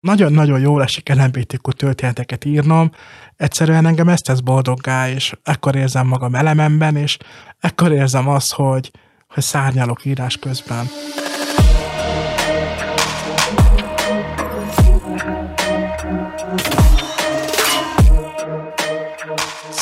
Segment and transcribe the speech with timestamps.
[0.00, 2.90] nagyon-nagyon jól esik LMBTQ történeteket írnom,
[3.36, 7.16] egyszerűen engem ezt tesz boldoggá, és ekkor érzem magam elememben, és
[7.58, 8.90] ekkor érzem azt, hogy,
[9.28, 10.86] hogy szárnyalok írás közben.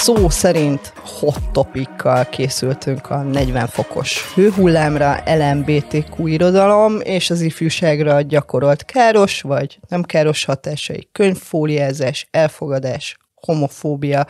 [0.06, 8.84] szó szerint hot topikkal készültünk a 40 fokos hőhullámra, LMBTQ irodalom és az ifjúságra gyakorolt
[8.84, 14.26] káros vagy nem káros hatásai, könyvfóliázás, elfogadás, homofóbia,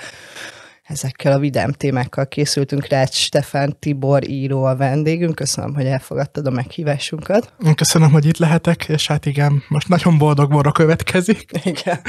[0.83, 2.87] ezekkel a vidám témákkal készültünk.
[2.87, 5.35] Rácz Stefán Tibor író a vendégünk.
[5.35, 7.53] Köszönöm, hogy elfogadtad a meghívásunkat.
[7.75, 11.51] Köszönöm, hogy itt lehetek, és hát igen, most nagyon boldog borra következik.
[11.65, 12.01] Igen.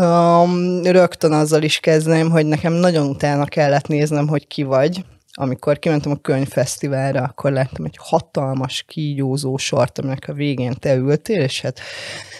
[0.00, 5.04] Um, rögtön azzal is kezdném, hogy nekem nagyon utána kellett néznem, hogy ki vagy.
[5.32, 11.40] Amikor kimentem a könyvfesztiválra, akkor láttam egy hatalmas, kígyózó sort, aminek a végén te ültél,
[11.40, 11.80] és hát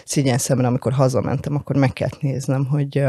[0.05, 3.03] szigyen szemre, amikor hazamentem, akkor meg kellett néznem, hogy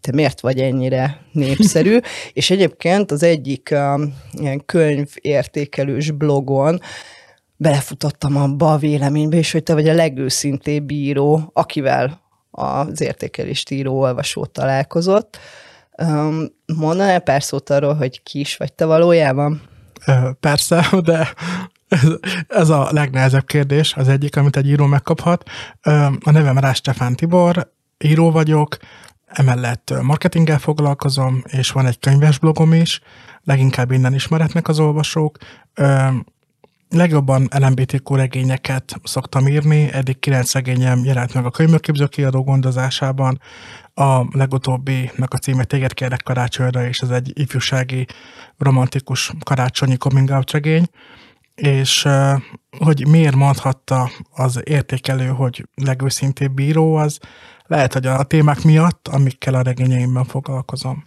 [0.00, 1.98] te miért vagy ennyire népszerű.
[2.32, 6.80] és egyébként az egyik uh, ilyen könyvértékelős blogon
[7.56, 12.24] belefutottam abba a véleménybe, és hogy te vagy a legőszintébb bíró, akivel
[12.56, 15.38] az értékelést író olvasó találkozott.
[16.76, 19.62] Mondanál pár szót arról, hogy ki is vagy te valójában?
[20.40, 21.34] Persze, de
[22.48, 25.48] ez a legnehezebb kérdés, az egyik, amit egy író megkaphat.
[26.20, 28.76] A nevem Rás Stefán Tibor, író vagyok,
[29.26, 33.00] emellett marketinggel foglalkozom, és van egy könyves blogom is,
[33.44, 35.38] leginkább innen ismeretnek az olvasók.
[36.88, 43.40] Legjobban LMBTQ regényeket szoktam írni, eddig kilenc regényem jelent meg a könyvmörképző kiadó gondozásában,
[43.94, 48.06] a legutóbbinak a címe Téged kérlek karácsonyra, és ez egy ifjúsági,
[48.58, 50.86] romantikus karácsonyi coming out regény,
[51.54, 52.08] és
[52.78, 57.18] hogy miért mondhatta az értékelő, hogy legőszintébb bíró, az
[57.66, 61.04] lehet, hogy a témák miatt, amikkel a regényeimben foglalkozom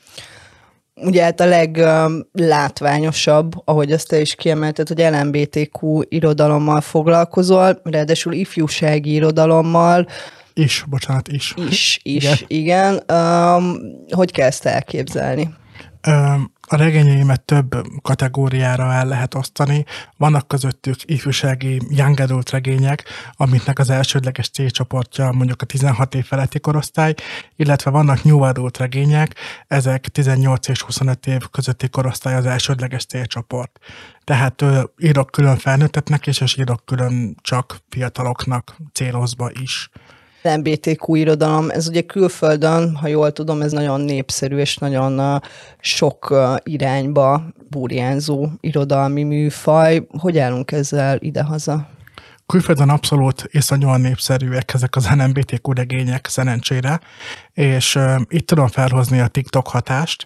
[1.01, 9.13] ugye hát a leglátványosabb, ahogy azt te is kiemelted, hogy LMBTQ irodalommal foglalkozol, ráadásul ifjúsági
[9.13, 10.07] irodalommal.
[10.53, 11.53] Is, bocsánat, is.
[11.69, 12.37] Is, is, igen.
[12.47, 13.03] igen.
[13.17, 13.79] Um,
[14.09, 15.57] hogy kell ezt elképzelni?
[16.71, 19.85] A regényeimet több kategóriára el lehet osztani.
[20.17, 26.59] Vannak közöttük ifjúsági young adult regények, amiknek az elsődleges célcsoportja mondjuk a 16 év feletti
[26.59, 27.13] korosztály,
[27.55, 29.35] illetve vannak new adult regények,
[29.67, 33.79] ezek 18 és 25 év közötti korosztály az elsődleges célcsoport.
[34.23, 34.63] Tehát
[34.97, 39.89] írok külön felnőttetnek is, és írok külön csak fiataloknak célozva is.
[40.41, 45.41] LMBTQ irodalom, ez ugye külföldön, ha jól tudom, ez nagyon népszerű és nagyon
[45.79, 50.07] sok irányba burjánzó irodalmi műfaj.
[50.17, 51.87] Hogy állunk ezzel idehaza?
[52.45, 56.99] Külföldön abszolút iszonyúan népszerűek ezek az LMBTQ regények szerencsére,
[57.53, 60.25] és uh, itt tudom felhozni a TikTok hatást,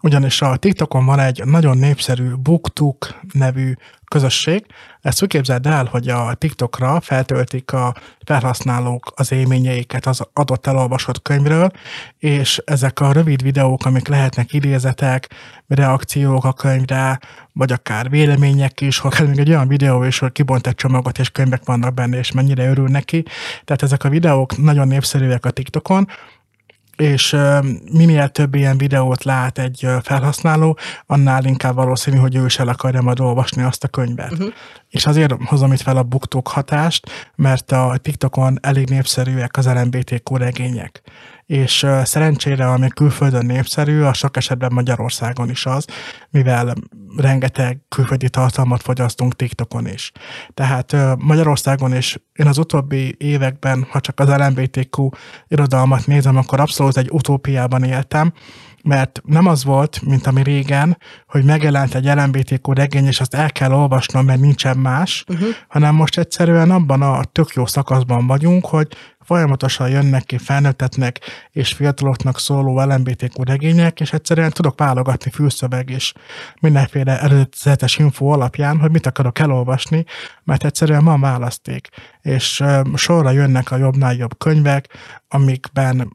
[0.00, 3.72] ugyanis a TikTokon van egy nagyon népszerű BookTok nevű
[4.10, 4.66] közösség.
[5.00, 7.94] Ezt úgy képzeld el, hogy a TikTokra feltöltik a
[8.24, 11.70] felhasználók az élményeiket az adott elolvasott könyvről,
[12.18, 15.28] és ezek a rövid videók, amik lehetnek idézetek,
[15.68, 17.20] reakciók a könyvre,
[17.52, 21.30] vagy akár vélemények is, akár még egy olyan videó is, hogy kibont egy csomagot, és
[21.30, 23.22] könyvek vannak benne, és mennyire örül neki.
[23.64, 26.08] Tehát ezek a videók nagyon népszerűek a TikTokon,
[27.00, 27.36] és
[27.92, 33.02] minél több ilyen videót lát egy felhasználó, annál inkább valószínű, hogy ő is el akarja
[33.02, 34.32] majd olvasni azt a könyvet.
[34.32, 34.52] Uh-huh.
[34.88, 40.36] És azért hozom itt fel a buktók hatást, mert a TikTokon elég népszerűek az LMBTQ
[40.36, 41.02] regények
[41.50, 45.84] és szerencsére, ami külföldön népszerű, a sok esetben Magyarországon is az,
[46.30, 46.74] mivel
[47.16, 50.12] rengeteg külföldi tartalmat fogyasztunk TikTokon is.
[50.54, 55.08] Tehát Magyarországon is én az utóbbi években, ha csak az LMBTQ
[55.48, 58.32] irodalmat nézem, akkor abszolút egy utópiában éltem,
[58.82, 63.52] mert nem az volt, mint ami régen, hogy megjelent egy LMBTQ regény, és azt el
[63.52, 65.48] kell olvasnom, mert nincsen más, uh-huh.
[65.68, 68.86] hanem most egyszerűen abban a tök jó szakaszban vagyunk, hogy
[69.30, 76.12] folyamatosan jönnek ki felnőttetnek és fiataloknak szóló LMBTQ regények, és egyszerűen tudok válogatni fülszöveg és
[76.60, 80.04] mindenféle előzetes info alapján, hogy mit akarok elolvasni,
[80.44, 81.88] mert egyszerűen van választék.
[82.20, 82.62] És
[82.94, 84.88] sorra jönnek a jobbnál jobb könyvek,
[85.28, 86.12] amikben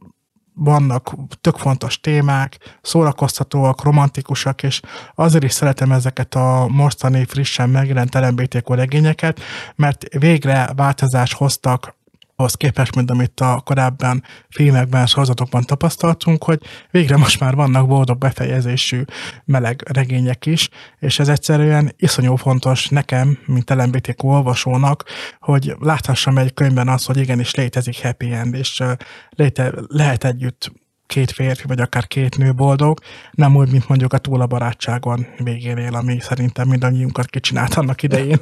[0.53, 4.81] vannak tök fontos témák, szórakoztatóak, romantikusak, és
[5.13, 9.39] azért is szeretem ezeket a mostani frissen megjelent LMBTQ regényeket,
[9.75, 11.94] mert végre változást hoztak
[12.35, 16.59] ahhoz képest, mint amit a korábban filmekben, sorozatokban tapasztaltunk, hogy
[16.91, 19.03] végre most már vannak boldog befejezésű
[19.45, 25.03] meleg regények is, és ez egyszerűen iszonyú fontos nekem, mint LMBTQ olvasónak,
[25.39, 28.83] hogy láthassam egy könyvben azt, hogy igenis létezik happy end, és
[29.29, 30.71] léte, lehet együtt
[31.07, 32.99] két férfi, vagy akár két nő boldog,
[33.31, 38.39] nem úgy, mint mondjuk a túl a barátságon végénél, ami szerintem mindannyiunkat kicsinált annak idején.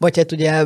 [0.00, 0.64] Vagy hát ugye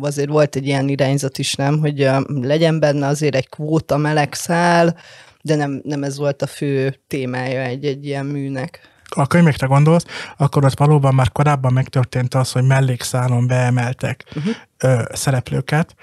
[0.00, 4.96] azért volt egy ilyen irányzat is, nem, hogy legyen benne azért egy kvóta meleg szál,
[5.42, 8.80] de nem, nem ez volt a fő témája egy-egy ilyen műnek
[9.16, 10.04] a könyvekre gondolsz,
[10.36, 14.54] akkor ott valóban már korábban megtörtént az, hogy mellékszálon beemeltek uh-huh.
[14.78, 15.94] ö, szereplőket,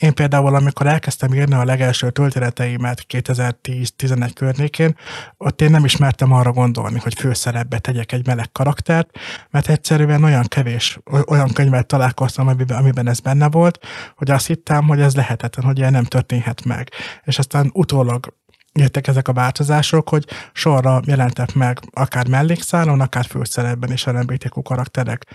[0.00, 4.96] én például, amikor elkezdtem írni a legelső történeteimet 2010-11 környékén,
[5.36, 9.18] ott én nem ismertem arra gondolni, hogy főszerepbe tegyek egy meleg karaktert,
[9.50, 13.78] mert egyszerűen olyan kevés, olyan könyvet találkoztam, amiben, amiben ez benne volt,
[14.16, 16.88] hogy azt hittem, hogy ez lehetetlen, hogy ilyen nem történhet meg.
[17.24, 18.34] És aztán utólag
[18.72, 25.26] jöttek ezek a változások, hogy sorra jelentek meg akár mellékszálon, akár főszerepben is LMBTQ karakterek.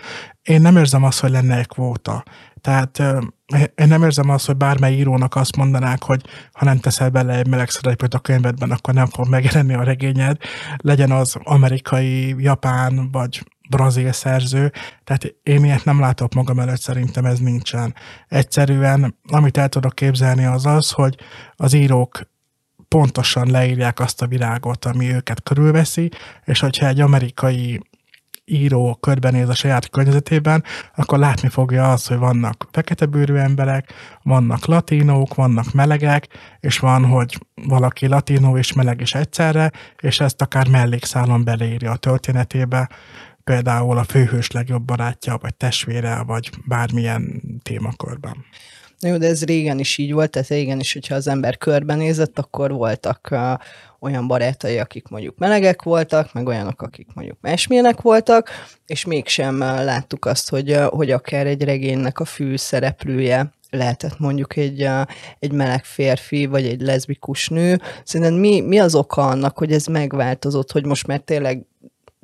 [0.41, 2.23] Én nem érzem azt, hogy lenne egy kvóta.
[2.61, 2.99] Tehát
[3.75, 6.21] én nem érzem azt, hogy bármely írónak azt mondanák, hogy
[6.51, 10.37] ha nem teszel bele egy meleg szerepet a könyvedben, akkor nem fog megjelenni a regényed,
[10.77, 14.71] legyen az amerikai, japán vagy brazil szerző,
[15.03, 17.95] tehát én ilyet nem látok magam előtt, szerintem ez nincsen.
[18.27, 21.15] Egyszerűen, amit el tudok képzelni az az, hogy
[21.55, 22.19] az írók
[22.87, 26.11] pontosan leírják azt a világot, ami őket körülveszi,
[26.45, 27.81] és hogyha egy amerikai
[28.45, 30.63] író körbenéz a saját környezetében,
[30.95, 36.27] akkor látni fogja azt, hogy vannak fekete bőrű emberek, vannak latinók, vannak melegek,
[36.59, 39.71] és van, hogy valaki latinó és meleg is egyszerre,
[40.01, 42.89] és ezt akár mellékszálon beleírja a történetébe,
[43.43, 48.45] például a főhős legjobb barátja, vagy testvére, vagy bármilyen témakörben.
[49.07, 52.71] Jó, de ez régen is így volt, tehát régen is, hogyha az ember körbenézett, akkor
[52.71, 53.53] voltak uh,
[53.99, 58.49] olyan barátai, akik mondjuk melegek voltak, meg olyanok, akik mondjuk másmilyenek voltak,
[58.85, 64.19] és mégsem uh, láttuk azt, hogy, uh, hogy akár egy regénynek a fő szereplője lehetett
[64.19, 65.01] mondjuk egy, uh,
[65.39, 67.81] egy meleg férfi, vagy egy leszbikus nő.
[68.03, 71.65] Szerintem mi, mi az oka annak, hogy ez megváltozott, hogy most már tényleg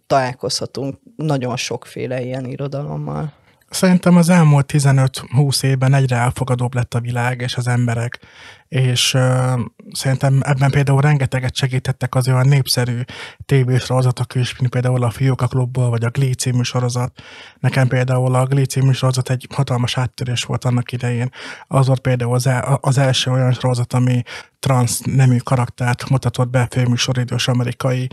[0.07, 3.39] találkozhatunk nagyon sokféle ilyen irodalommal?
[3.71, 8.19] Szerintem az elmúlt 15-20 évben egyre elfogadóbb lett a világ és az emberek,
[8.68, 9.59] és uh,
[9.91, 13.00] szerintem ebben például rengeteget segítettek az olyan népszerű
[13.45, 17.21] tévésorozatok is, mint például a Fióka Klubból, vagy a Glee című sorozat.
[17.59, 21.29] Nekem például a Glee című sorozat egy hatalmas áttörés volt annak idején.
[21.68, 24.21] Az volt például az, el, az első olyan sorozat, ami
[24.59, 28.09] trans nemű karaktert mutatott be főműsoridős amerikai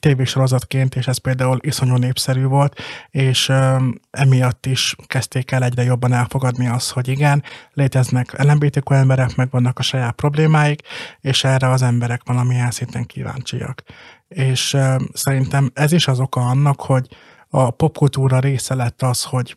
[0.00, 3.52] tévésorozatként, és ez például iszonyú népszerű volt, és
[4.10, 9.78] emiatt is kezdték el egyre jobban elfogadni azt, hogy igen, léteznek LMBTQ emberek, meg vannak
[9.78, 10.82] a saját problémáik,
[11.20, 13.82] és erre az emberek valamilyen szinten kíváncsiak.
[14.28, 14.76] És
[15.12, 17.08] szerintem ez is az oka annak, hogy
[17.48, 19.56] a popkultúra része lett az, hogy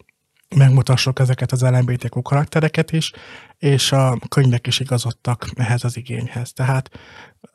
[0.56, 3.12] megmutassuk ezeket az LMBTQ karaktereket is,
[3.58, 6.54] és a könyvek is igazodtak ehhez az igényhez.
[6.54, 6.90] Tehát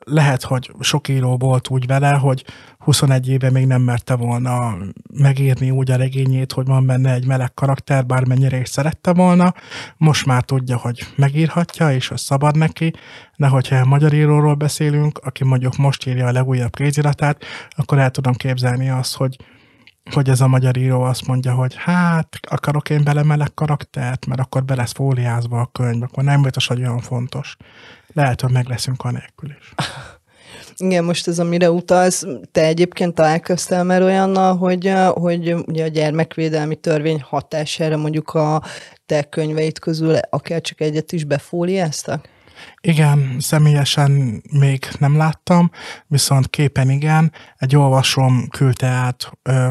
[0.05, 2.45] lehet, hogy sok író volt úgy vele, hogy
[2.77, 4.77] 21 éve még nem merte volna
[5.13, 9.53] megírni úgy a regényét, hogy van benne egy meleg karakter, bármennyire is szerette volna.
[9.97, 12.93] Most már tudja, hogy megírhatja, és hogy szabad neki,
[13.35, 18.33] de hogyha magyar íróról beszélünk, aki mondjuk most írja a legújabb kéziratát, akkor el tudom
[18.33, 19.37] képzelni azt, hogy
[20.11, 24.39] hogy ez a magyar író azt mondja, hogy hát akarok én bele meleg karaktert, mert
[24.39, 27.57] akkor be lesz fóliázva a könyv, akkor nem biztos, hogy olyan fontos.
[28.15, 29.73] Lehet, hogy meg leszünk a nélkül is.
[30.77, 36.75] Igen, most ez, amire utalsz, te egyébként találkoztál már olyannal, hogy, hogy ugye a gyermekvédelmi
[36.75, 38.61] törvény hatására mondjuk a
[39.05, 42.29] te könyveit közül akár csak egyet is befóliáztak?
[42.81, 45.71] Igen, személyesen még nem láttam,
[46.07, 47.31] viszont képen igen.
[47.57, 49.67] Egy olvasom küldte át ö,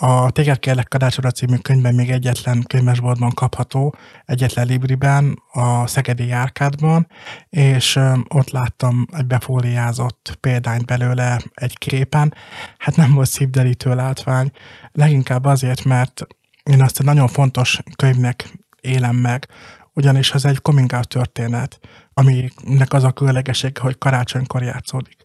[0.00, 7.06] a Téged kérlek kadácsora című könyvben még egyetlen könyvesboltban kapható, egyetlen libriben, a Szegedi Árkádban,
[7.48, 12.34] és ott láttam egy befóliázott példányt belőle egy képen.
[12.78, 14.50] Hát nem volt szívdelítő látvány,
[14.92, 16.26] leginkább azért, mert
[16.62, 19.46] én azt egy nagyon fontos könyvnek élem meg,
[19.92, 21.80] ugyanis ez egy coming out történet,
[22.18, 25.16] aminek az a különlegessége, hogy karácsonykor játszódik.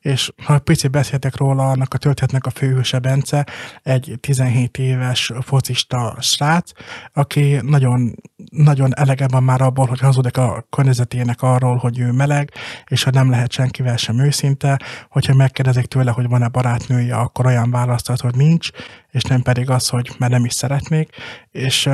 [0.00, 3.46] És ha picit beszéltek róla, annak a történetnek a főhőse Bence,
[3.82, 6.70] egy 17 éves focista srác,
[7.12, 8.14] aki nagyon,
[8.50, 12.50] nagyon elege van már abból, hogy hazudik a környezetének arról, hogy ő meleg,
[12.86, 17.70] és hogy nem lehet senkivel sem őszinte, hogyha megkérdezik tőle, hogy van-e barátnője, akkor olyan
[17.70, 18.68] választat, hogy nincs,
[19.10, 21.10] és nem pedig az, hogy mert nem is szeretnék,
[21.50, 21.88] és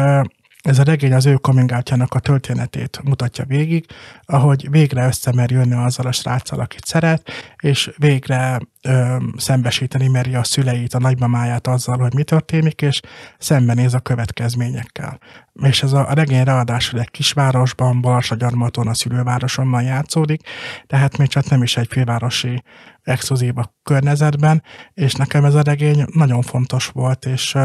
[0.64, 1.72] Ez a regény az ő coming
[2.08, 3.86] a történetét mutatja végig,
[4.22, 10.44] ahogy végre összemer jönni azzal a sráccal, akit szeret, és végre ö, szembesíteni meri a
[10.44, 13.00] szüleit, a nagymamáját azzal, hogy mi történik, és
[13.38, 15.18] szembenéz a következményekkel.
[15.62, 20.42] És ez a regény ráadásul egy kisvárosban, Balassagyarmaton, a szülővárosomban játszódik,
[20.86, 22.62] tehát még csak nem is egy fővárosi
[23.02, 24.62] exkluzív környezetben,
[24.94, 27.56] és nekem ez a regény nagyon fontos volt, és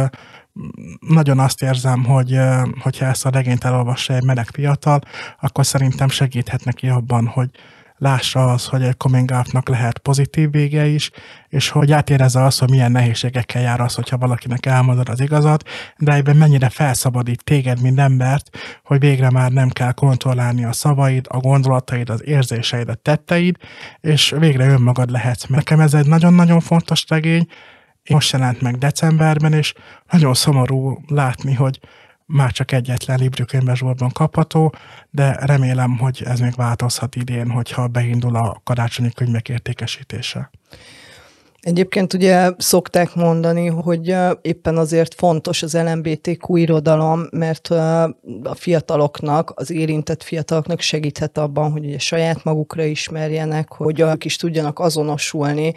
[1.00, 2.39] nagyon azt érzem, hogy
[2.79, 5.00] hogyha ezt a regényt elolvassa egy meleg fiatal,
[5.39, 7.50] akkor szerintem segíthet neki abban, hogy
[8.00, 11.12] lássa az, hogy egy coming out lehet pozitív vége is,
[11.48, 16.13] és hogy átérezze azt, hogy milyen nehézségekkel jár az, hogyha valakinek elmondod az igazat, de
[16.13, 21.38] egyben mennyire felszabadít téged, mint embert, hogy végre már nem kell kontrollálni a szavaid, a
[21.38, 23.56] gondolataid, az érzéseid, a tetteid,
[24.00, 25.46] és végre önmagad lehetsz.
[25.46, 27.48] Nekem ez egy nagyon-nagyon fontos regény,
[28.09, 29.73] most jelent meg decemberben, és
[30.11, 31.79] nagyon szomorú látni, hogy
[32.25, 34.73] már csak egyetlen Libri könyvesboltban kapható,
[35.09, 40.49] de remélem, hogy ez még változhat idén, hogyha beindul a karácsonyi könyvek értékesítése.
[41.61, 47.67] Egyébként ugye szokták mondani, hogy éppen azért fontos az LMBTQ irodalom, mert
[48.43, 54.35] a fiataloknak, az érintett fiataloknak segíthet abban, hogy ugye saját magukra ismerjenek, hogy ők is
[54.35, 55.73] tudjanak azonosulni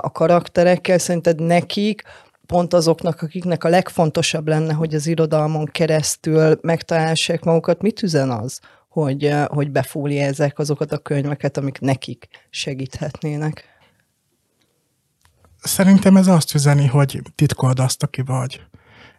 [0.00, 0.98] a karakterekkel.
[0.98, 2.02] Szerinted nekik
[2.46, 8.60] pont azoknak, akiknek a legfontosabb lenne, hogy az irodalmon keresztül megtalálják magukat, mit üzen az,
[8.88, 13.77] hogy, hogy befóliázzák azokat a könyveket, amik nekik segíthetnének?
[15.62, 18.60] Szerintem ez azt üzeni, hogy titkold azt, aki vagy,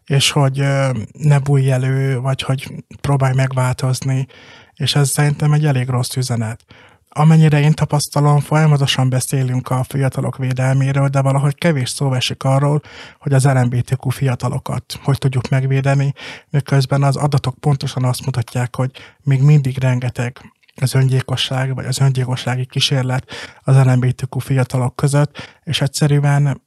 [0.06, 0.64] és hogy
[1.12, 4.28] ne bújj elő, vagy hogy próbálj megváltozni,
[4.74, 6.66] és ez szerintem egy elég rossz üzenet.
[7.10, 12.82] Amennyire én tapasztalom, folyamatosan beszélünk a fiatalok védelméről, de valahogy kevés szó esik arról,
[13.20, 16.14] hogy az LMBTQ fiatalokat hogy tudjuk megvédeni,
[16.50, 18.92] miközben az adatok pontosan azt mutatják, hogy
[19.24, 20.42] még mindig rengeteg
[20.82, 23.32] az öngyilkosság, vagy az öngyilkossági kísérlet
[23.62, 26.62] az LMBTQ fiatalok között, és egyszerűen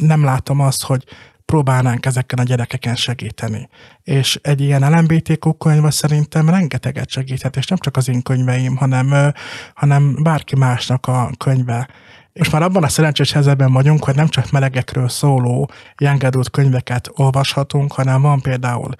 [0.00, 1.04] nem látom azt, hogy
[1.44, 3.68] próbálnánk ezeken a gyerekeken segíteni.
[4.02, 9.32] És egy ilyen LMBTQ könyv szerintem rengeteget segíthet, és nem csak az én könyveim, hanem,
[9.74, 11.88] hanem bárki másnak a könyve.
[12.32, 17.10] És már abban a szerencsés helyzetben vagyunk, hogy nem csak melegekről szóló young adult könyveket
[17.14, 18.94] olvashatunk, hanem van például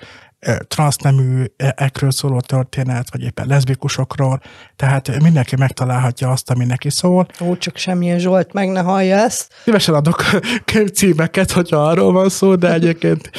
[0.68, 4.40] transznemű ekről szóló történet, vagy éppen leszbikusokról,
[4.76, 7.26] tehát mindenki megtalálhatja azt, ami neki szól.
[7.40, 9.54] Ó, csak semmilyen Zsolt meg ne hallja ezt.
[9.62, 10.24] Szívesen adok
[10.94, 13.30] címeket, hogyha arról van szó, de egyébként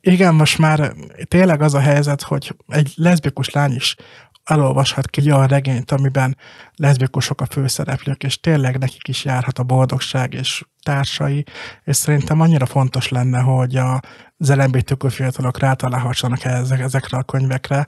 [0.00, 0.92] igen, most már
[1.28, 3.96] tényleg az a helyzet, hogy egy leszbikus lány is
[4.44, 6.36] elolvashat ki olyan regényt, amiben
[6.74, 11.44] leszbikusok a főszereplők, és tényleg nekik is járhat a boldogság és társai,
[11.84, 14.00] és szerintem annyira fontos lenne, hogy a,
[14.38, 17.86] az LMBTQ fiatalok rátalálhassanak ezekre a könyvekre.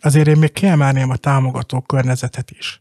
[0.00, 2.80] Azért én még kiemelném a támogató környezetet is.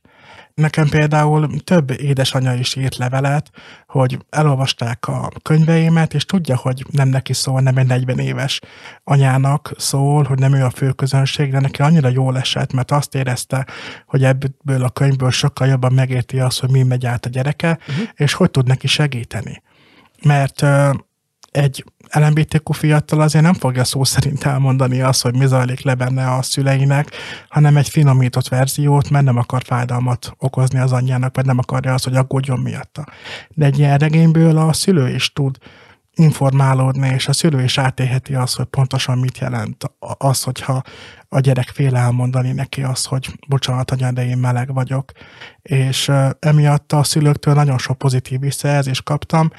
[0.53, 3.51] Nekem például több édesanyja is írt levelet,
[3.87, 8.59] hogy elolvasták a könyveimet, és tudja, hogy nem neki szól, nem egy 40 éves
[9.03, 13.15] anyának szól, hogy nem ő a fő közönség, de neki annyira jól esett, mert azt
[13.15, 13.67] érezte,
[14.05, 18.07] hogy ebből a könyvből sokkal jobban megérti azt, hogy mi megy át a gyereke, uh-huh.
[18.15, 19.61] és hogy tud neki segíteni.
[20.23, 20.65] Mert
[21.51, 26.31] egy LMBTQ fiatal azért nem fogja szó szerint elmondani azt, hogy mi zajlik le benne
[26.31, 27.11] a szüleinek,
[27.49, 32.03] hanem egy finomított verziót, mert nem akar fájdalmat okozni az anyjának, vagy nem akarja azt,
[32.03, 33.05] hogy aggódjon miatta.
[33.49, 35.57] De egy ilyen regényből a szülő is tud
[36.17, 40.81] informálódni, és a szülő is átélheti azt, hogy pontosan mit jelent az, hogyha
[41.29, 45.11] a gyerek fél elmondani neki azt, hogy bocsánat, anya, de én meleg vagyok.
[45.61, 49.51] És emiatt a szülőktől nagyon sok pozitív visszajelzést kaptam,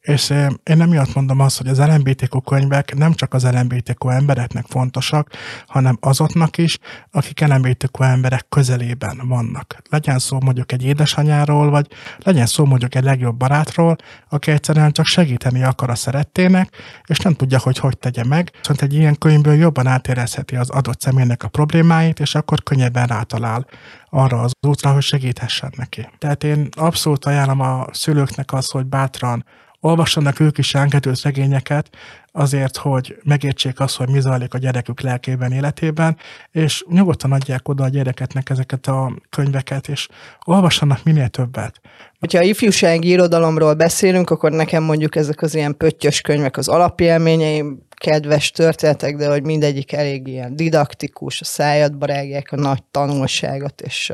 [0.00, 4.64] és én nem miatt mondom azt, hogy az LMBTQ könyvek nem csak az LMBTQ embereknek
[4.68, 5.30] fontosak,
[5.66, 6.78] hanem azoknak is,
[7.10, 9.76] akik LMBTQ emberek közelében vannak.
[9.90, 11.86] Legyen szó mondjuk egy édesanyáról, vagy
[12.18, 13.96] legyen szó mondjuk egy legjobb barátról,
[14.28, 16.76] aki egyszerűen csak segíteni akar a szerettének,
[17.06, 18.50] és nem tudja, hogy hogy tegye meg.
[18.62, 23.66] Szóval egy ilyen könyvből jobban átérezheti az adott személynek a problémáit, és akkor könnyebben rátalál
[24.10, 26.08] arra az útra, hogy segíthessen neki.
[26.18, 29.44] Tehát én abszolút ajánlom a szülőknek az, hogy bátran
[29.80, 31.90] olvassanak ők is engedőt regényeket,
[32.32, 36.16] azért, hogy megértsék azt, hogy mi zajlik a gyerekük lelkében, életében,
[36.50, 40.08] és nyugodtan adják oda a gyereketnek ezeket a könyveket, és
[40.44, 41.80] olvassanak minél többet.
[42.18, 48.50] Hogyha ifjúsági irodalomról beszélünk, akkor nekem mondjuk ezek az ilyen pöttyös könyvek az alapélményeim, kedves
[48.50, 54.12] történetek, de hogy mindegyik elég ilyen didaktikus, a szájat barágják, a nagy tanulságot, és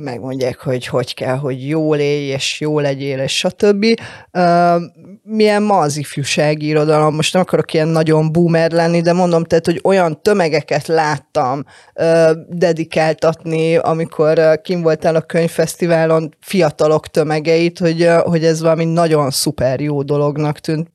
[0.00, 3.84] megmondják, hogy hogy kell, hogy jól élj, és jól legyél, és stb.
[4.32, 4.82] Uh,
[5.22, 7.14] milyen ma az ifjúsági irodalom?
[7.14, 12.30] Most nem akarok ilyen nagyon boomer lenni, de mondom, tehát, hogy olyan tömegeket láttam uh,
[12.48, 19.80] dedikáltatni, amikor uh, kim voltál a könyvfesztiválon, fiatalok tömegeit, hogy, hogy ez valami nagyon szuper
[19.80, 20.90] jó dolognak tűnt.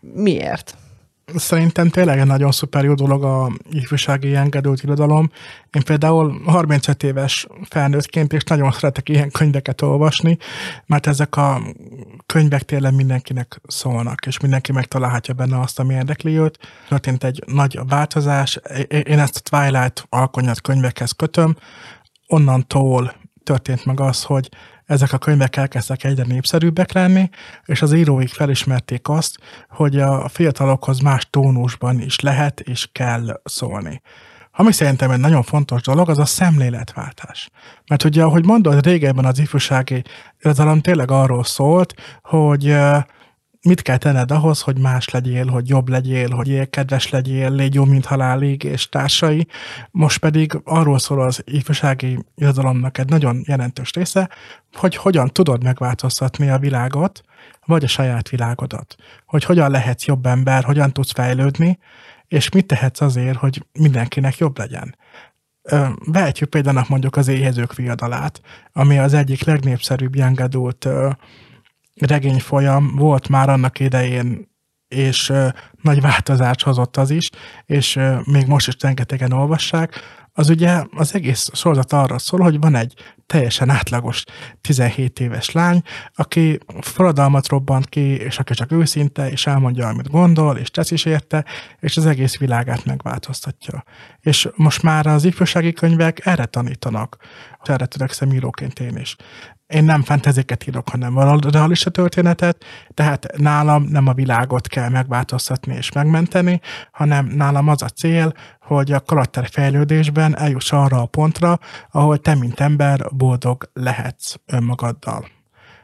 [0.00, 0.74] Miért?
[1.34, 5.30] Szerintem tényleg egy nagyon szuper jó dolog a ifjúsági engedőt irodalom.
[5.70, 10.36] Én például 35 éves felnőttként és nagyon szeretek ilyen könyveket olvasni,
[10.86, 11.62] mert ezek a
[12.26, 16.58] könyvek tényleg mindenkinek szólnak, és mindenki megtalálhatja benne azt, ami érdekli őt.
[16.88, 18.60] Történt egy nagy változás.
[18.88, 21.56] Én ezt a Twilight alkonyat könyvekhez kötöm,
[22.26, 24.48] onnantól történt meg az, hogy
[24.88, 27.28] ezek a könyvek elkezdtek egyre népszerűbbek lenni,
[27.64, 34.00] és az íróik felismerték azt, hogy a fiatalokhoz más tónusban is lehet és kell szólni.
[34.52, 37.50] Ami szerintem egy nagyon fontos dolog, az a szemléletváltás.
[37.86, 40.02] Mert ugye, ahogy mondod, régebben az ifjúsági
[40.40, 42.76] irodalom tényleg arról szólt, hogy
[43.62, 47.84] mit kell tenned ahhoz, hogy más legyél, hogy jobb legyél, hogy kedves legyél, légy jó,
[47.84, 49.46] mint halálig, és társai.
[49.90, 54.30] Most pedig arról szól az ifjúsági irodalomnak egy nagyon jelentős része,
[54.72, 57.22] hogy hogyan tudod megváltoztatni a világot,
[57.66, 58.94] vagy a saját világodat.
[59.26, 61.78] Hogy hogyan lehetsz jobb ember, hogyan tudsz fejlődni,
[62.28, 64.96] és mit tehetsz azért, hogy mindenkinek jobb legyen.
[66.04, 68.40] Vehetjük például mondjuk az éhezők viadalát,
[68.72, 70.88] ami az egyik legnépszerűbb young adult
[72.06, 74.48] regényfolyam volt már annak idején,
[74.88, 75.32] és
[75.82, 77.30] nagy változást hozott az is,
[77.64, 80.00] és még most is rengetegen olvassák,
[80.38, 82.94] az ugye az egész sorozat arra szól, hogy van egy
[83.26, 84.24] teljesen átlagos
[84.60, 85.82] 17 éves lány,
[86.14, 91.04] aki forradalmat robbant ki, és aki csak őszinte, és elmondja, amit gondol, és tesz is
[91.04, 91.44] érte,
[91.80, 93.84] és az egész világát megváltoztatja.
[94.20, 97.16] És most már az ifjúsági könyvek erre tanítanak.
[97.62, 99.16] Erre törekszem íróként én is
[99.68, 105.92] én nem fentezéket írok, hanem realista történetet, tehát nálam nem a világot kell megváltoztatni és
[105.92, 106.60] megmenteni,
[106.92, 111.58] hanem nálam az a cél, hogy a karakterfejlődésben eljuss arra a pontra,
[111.90, 115.28] ahol te, mint ember, boldog lehetsz önmagaddal.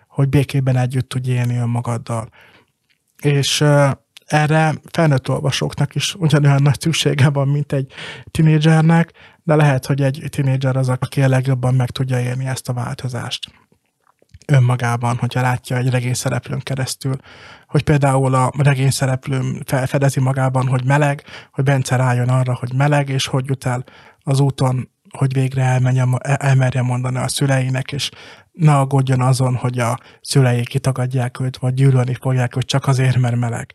[0.08, 2.28] Hogy békében együtt tudj élni önmagaddal.
[3.22, 3.64] És
[4.26, 7.92] erre felnőtt olvasóknak is ugyanolyan nagy szüksége van, mint egy
[8.30, 9.12] tinédzsernek,
[9.42, 13.50] de lehet, hogy egy tinédzser az, aki a legjobban meg tudja élni ezt a változást
[14.46, 17.16] önmagában, hogyha látja egy regény szereplőn keresztül,
[17.66, 23.08] hogy például a regény szereplő felfedezi magában, hogy meleg, hogy Bence rájön arra, hogy meleg,
[23.08, 23.84] és hogy jut el
[24.22, 28.10] az úton, hogy végre elmenjen, elmerje mondani a szüleinek, és
[28.52, 33.36] ne aggódjon azon, hogy a szülei kitagadják őt, vagy gyűlölni fogják őt csak azért, mert
[33.36, 33.72] meleg.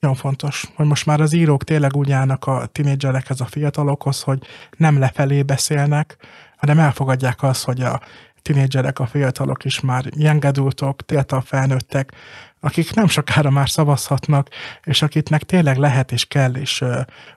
[0.00, 4.38] Nagyon fontos, hogy most már az írók tényleg úgy állnak a tinédzserekhez, a fiatalokhoz, hogy
[4.76, 6.16] nem lefelé beszélnek,
[6.56, 8.00] hanem elfogadják azt, hogy a
[8.44, 12.12] tinédzserek, a fiatalok is már jengedultok, téltal felnőttek,
[12.60, 14.48] akik nem sokára már szavazhatnak,
[14.82, 16.82] és akiknek tényleg lehet és kell is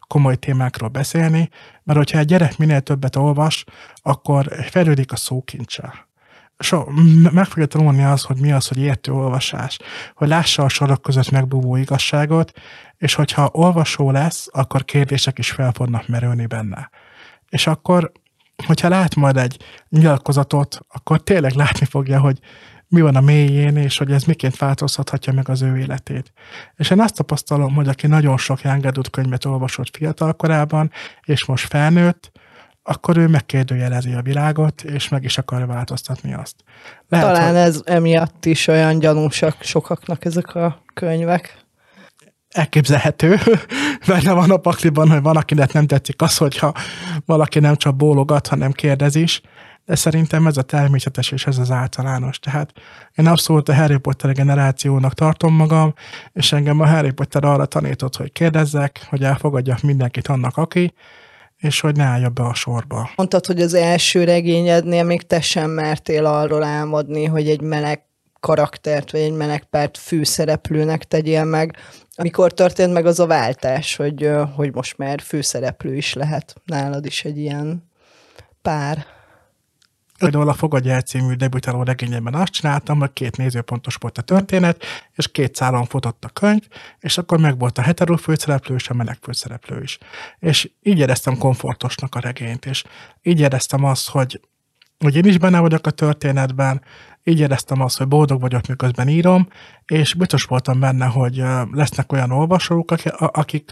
[0.08, 1.50] komoly témákról beszélni,
[1.84, 3.64] mert hogyha egy gyerek minél többet olvas,
[3.96, 6.08] akkor fejlődik a szókincse.
[6.60, 6.84] So,
[7.32, 9.78] meg fogja tanulni az, hogy mi az, hogy értő olvasás,
[10.16, 12.52] hogy lássa a sorok között megbúvó igazságot,
[12.98, 16.90] és hogyha olvasó lesz, akkor kérdések is fel fognak merülni benne.
[17.50, 18.12] És akkor
[18.66, 19.58] hogyha lát majd egy
[19.90, 22.40] nyilatkozatot, akkor tényleg látni fogja, hogy
[22.88, 26.32] mi van a mélyén, és hogy ez miként változhatja meg az ő életét.
[26.76, 30.92] És én azt tapasztalom, hogy aki nagyon sok Young könyvet olvasott fiatalkorában,
[31.24, 32.32] és most felnőtt,
[32.84, 36.56] akkor ő megkérdőjelezi a világot, és meg is akar változtatni azt.
[37.10, 37.58] Lehet, Talán hogy...
[37.58, 41.67] ez emiatt is olyan gyanúsak sokaknak ezek a könyvek
[42.58, 43.40] elképzelhető,
[44.08, 46.74] benne van a pakliban, hogy van, akinek nem tetszik az, hogyha
[47.26, 49.42] valaki nem csak bólogat, hanem kérdez is,
[49.86, 52.40] de szerintem ez a természetes és ez az általános.
[52.40, 52.72] Tehát
[53.16, 55.94] én abszolút a Harry Potter generációnak tartom magam,
[56.34, 60.94] és engem a Harry Potter arra tanított, hogy kérdezzek, hogy elfogadjak mindenkit annak, aki,
[61.58, 63.10] és hogy ne állja be a sorba.
[63.16, 68.02] Mondtad, hogy az első regényednél még te sem mertél arról álmodni, hogy egy meleg
[68.40, 71.76] karaktert, vagy egy melegpárt főszereplőnek tegyél meg.
[72.20, 77.24] Amikor történt meg az a váltás, hogy, hogy most már főszereplő is lehet nálad is
[77.24, 77.90] egy ilyen
[78.62, 79.06] pár?
[80.18, 84.84] Például a Fogadj el című debütáló regényemben azt csináltam, hogy két nézőpontos volt a történet,
[85.16, 86.62] és két szálon futott a könyv,
[87.00, 89.98] és akkor meg volt a hetero főszereplő és a meleg főszereplő is.
[90.40, 92.84] És így éreztem komfortosnak a regényt, és
[93.22, 94.42] így éreztem azt, hogy,
[95.00, 96.82] hogy én is benne vagyok a történetben,
[97.28, 99.48] így éreztem azt, hogy boldog vagyok, miközben írom,
[99.86, 103.72] és biztos voltam benne, hogy lesznek olyan olvasók, akik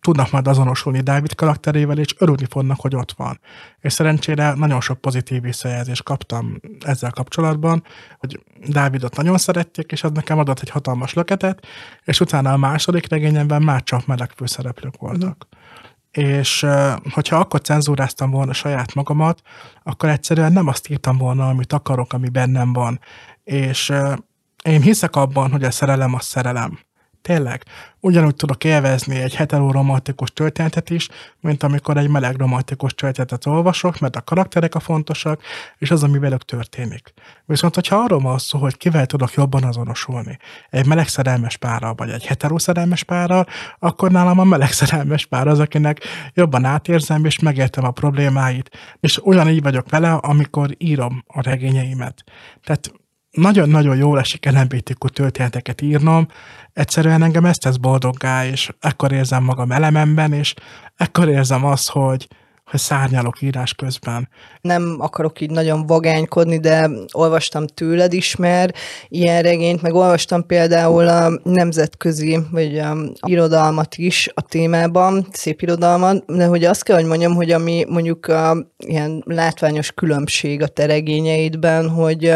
[0.00, 3.40] tudnak majd azonosulni Dávid karakterével, és örülni fognak, hogy ott van.
[3.80, 7.84] És szerencsére nagyon sok pozitív visszajelzést kaptam ezzel kapcsolatban,
[8.18, 11.66] hogy Dávidot nagyon szerették, és az nekem adott egy hatalmas löketet,
[12.04, 15.46] és utána a második regényemben már csak meleg főszereplők voltak.
[15.56, 15.63] Mm
[16.16, 16.66] és
[17.10, 19.42] hogyha akkor cenzúráztam volna saját magamat,
[19.82, 23.00] akkor egyszerűen nem azt írtam volna, amit akarok, ami bennem van.
[23.44, 23.92] És
[24.64, 26.78] én hiszek abban, hogy a szerelem a szerelem.
[27.24, 27.62] Tényleg,
[28.00, 31.08] ugyanúgy tudok élvezni egy heteroromantikus történetet is,
[31.40, 35.42] mint amikor egy meleg romantikus történetet olvasok, mert a karakterek a fontosak,
[35.78, 37.12] és az, ami velük történik.
[37.44, 40.38] Viszont, hogyha arról van szó, hogy kivel tudok jobban azonosulni,
[40.70, 43.46] egy meleg szerelmes párral, vagy egy heteroszerelmes párral,
[43.78, 46.00] akkor nálam a meleg szerelmes pár az, akinek
[46.34, 52.24] jobban átérzem, és megértem a problémáit, és olyan így vagyok vele, amikor írom a regényeimet.
[52.64, 52.92] Tehát
[53.34, 56.28] nagyon-nagyon jól esik LMBTQ történeteket írnom,
[56.74, 60.54] egyszerűen engem ezt tesz boldoggá, és ekkor érzem magam elememben, és
[60.96, 62.26] ekkor érzem azt, hogy,
[62.64, 64.28] hogy szárnyalok írás közben.
[64.60, 71.08] Nem akarok így nagyon vagánykodni, de olvastam tőled is, mert ilyen regényt, meg olvastam például
[71.08, 77.06] a nemzetközi, vagy a irodalmat is a témában, szép irodalmat, de hogy azt kell, hogy
[77.06, 82.32] mondjam, hogy ami mondjuk a ilyen látványos különbség a te regényeidben, hogy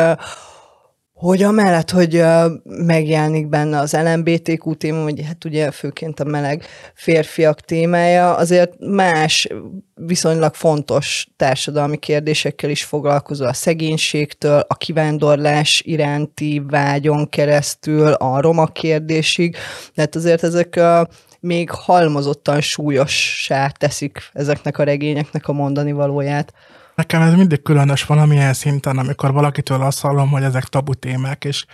[1.18, 2.24] hogy amellett, hogy
[2.64, 9.48] megjelenik benne az LMBTQ téma, vagy hát ugye főként a meleg férfiak témája, azért más
[9.94, 18.66] viszonylag fontos társadalmi kérdésekkel is foglalkozó a szegénységtől, a kivándorlás iránti vágyon keresztül, a roma
[18.66, 19.56] kérdésig,
[19.94, 21.08] tehát azért ezek a
[21.40, 26.52] még halmozottan súlyossá teszik ezeknek a regényeknek a mondani valóját.
[26.98, 31.64] Nekem ez mindig különös valamilyen szinten, amikor valakitől azt hallom, hogy ezek tabu témák és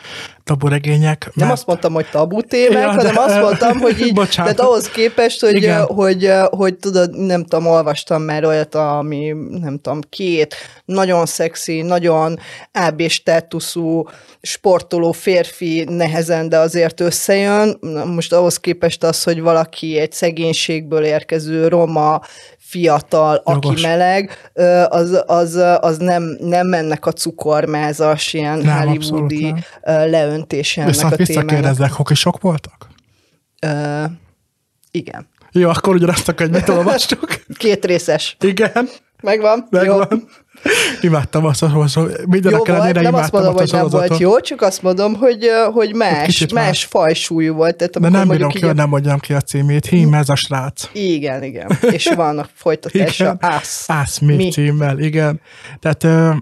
[0.42, 1.24] tabu regények.
[1.24, 1.34] Mert...
[1.34, 3.20] Nem azt mondtam, hogy tabu témák, ja, hanem de...
[3.20, 4.54] azt mondtam, hogy így, Bocsánat.
[4.56, 5.52] tehát ahhoz képest, hogy,
[5.87, 11.82] hogy, hogy, hogy tudod, nem tudom, olvastam már olyat, ami nem tudom, két nagyon szexi,
[11.82, 12.38] nagyon
[12.72, 14.08] AB státuszú
[14.42, 17.78] sportoló férfi nehezen, de azért összejön.
[18.14, 22.20] Most ahhoz képest az, hogy valaki egy szegénységből érkező roma
[22.74, 23.72] fiatal, Jogos.
[23.72, 24.50] aki meleg,
[24.88, 30.10] az, az, az nem, nem mennek a cukormázas, ilyen nem, hollywoodi nem.
[30.10, 31.92] leöntése ennek Viszont a témának.
[31.92, 32.88] hokisok voltak?
[33.66, 34.04] Uh,
[34.90, 35.28] igen.
[35.52, 37.40] Jó, akkor ugyanazt a könyvet olvastuk.
[37.56, 38.37] Két részes.
[38.40, 38.88] Igen.
[39.24, 39.66] Megvan?
[39.70, 40.06] Megvan.
[40.10, 40.18] Jó.
[41.00, 44.82] Imádtam azt, hogy mindenek jó ellenére Nem azt mondom, hogy nem volt jó, csak azt
[44.82, 47.76] mondom, hogy, hogy más, más, fajsúlyú volt.
[47.76, 49.87] Tehát De nem bírom ki, hogy nem mondjam ki a címét.
[49.87, 50.88] Hím, ez a srác.
[50.92, 51.78] Igen, igen.
[51.80, 53.37] És vannak folytatása.
[53.40, 53.84] Ász.
[53.90, 54.50] Ász Mi?
[54.50, 55.40] címmel, igen.
[55.80, 56.37] Tehát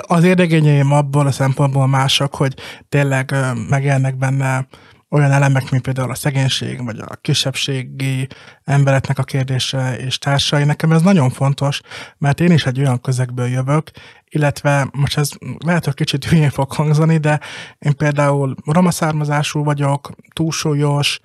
[0.00, 2.54] az érdegényeim abból a szempontból mások, hogy
[2.88, 3.34] tényleg
[3.68, 4.66] megjelennek benne
[5.12, 8.28] olyan elemek, mint például a szegénység, vagy a kisebbségi
[8.64, 10.64] embereknek a kérdése és társai.
[10.64, 11.80] Nekem ez nagyon fontos,
[12.18, 13.90] mert én is egy olyan közegből jövök,
[14.28, 15.30] illetve most ez
[15.64, 17.40] lehet, hogy kicsit hülyén fog hangzani, de
[17.78, 21.20] én például roma származású vagyok, túlsúlyos,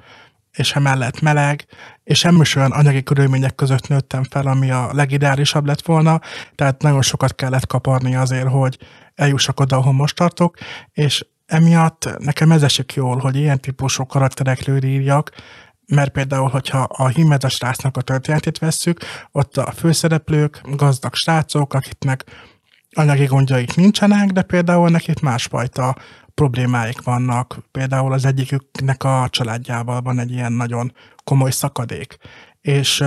[0.52, 1.66] és emellett meleg,
[2.04, 6.22] és is olyan anyagi körülmények között nőttem fel, ami a legideálisabb lett volna,
[6.56, 8.78] tehát nagyon sokat kellett kaparni azért, hogy
[9.16, 10.58] eljussak oda, ahol most tartok,
[10.92, 15.32] és emiatt nekem ez esik jól, hogy ilyen típusú karakterekről írjak,
[15.88, 19.00] mert például, hogyha a Himeda srácnak a történetét vesszük,
[19.32, 22.24] ott a főszereplők gazdag srácok, akiknek
[22.92, 25.96] anyagi gondjaik nincsenek, de például nekik másfajta
[26.34, 27.58] problémáik vannak.
[27.72, 32.18] Például az egyiküknek a családjával van egy ilyen nagyon komoly szakadék
[32.68, 33.04] és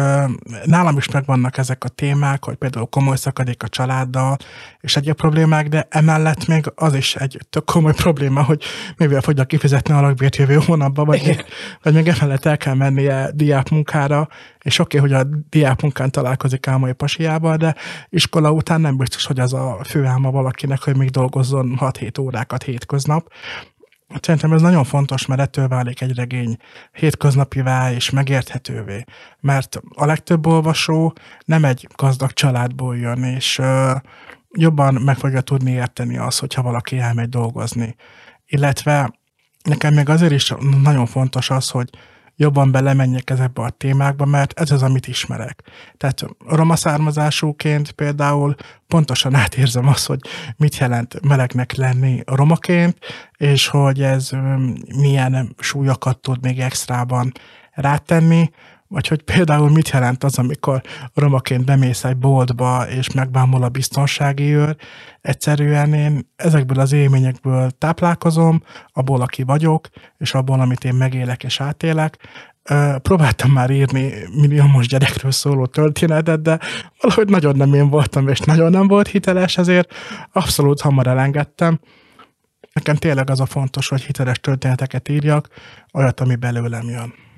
[0.65, 4.37] nálam is megvannak ezek a témák, hogy például komoly szakadék a családdal,
[4.81, 8.63] és egyéb problémák, de emellett még az is egy tök komoly probléma, hogy
[8.97, 11.45] mivel fogja kifizetni a lakbért jövő hónapban, vagy, még,
[11.83, 14.29] vagy még emellett el kell mennie diákmunkára,
[14.63, 17.75] és oké, okay, hogy a diákmunkán találkozik álmai pasiával, de
[18.09, 23.33] iskola után nem biztos, hogy az a főálma valakinek, hogy még dolgozzon 6-7 órákat hétköznap,
[24.21, 26.57] szerintem ez nagyon fontos, mert ettől válik egy regény
[26.93, 29.05] hétköznapivá és megérthetővé.
[29.41, 31.13] Mert a legtöbb olvasó
[31.45, 33.93] nem egy gazdag családból jön, és ö,
[34.51, 37.95] jobban meg fogja tudni érteni azt, hogyha valaki elmegy dolgozni.
[38.47, 39.19] Illetve
[39.63, 41.89] nekem még azért is nagyon fontos az, hogy
[42.41, 45.63] jobban belemenjek ezekbe a témákba, mert ez az, amit ismerek.
[45.97, 48.55] Tehát roma származásúként például
[48.87, 50.21] pontosan átérzem azt, hogy
[50.57, 52.99] mit jelent melegnek lenni romaként,
[53.37, 54.31] és hogy ez
[54.97, 57.33] milyen súlyokat tud még extrában
[57.73, 58.51] rátenni,
[58.91, 60.83] vagy hogy például mit jelent az, amikor
[61.15, 64.77] romaként bemész egy boltba, és megbámul a biztonsági őr.
[65.21, 71.61] Egyszerűen én ezekből az élményekből táplálkozom, abból, aki vagyok, és abból, amit én megélek és
[71.61, 72.17] átélek.
[73.03, 76.59] próbáltam már írni milliómos gyerekről szóló történetet, de
[77.01, 79.95] valahogy nagyon nem én voltam, és nagyon nem volt hiteles, ezért
[80.33, 81.81] abszolút hamar elengedtem.
[82.73, 85.49] Nekem tényleg az a fontos, hogy hiteles történeteket írjak,
[85.93, 87.29] olyat, ami belőlem jön.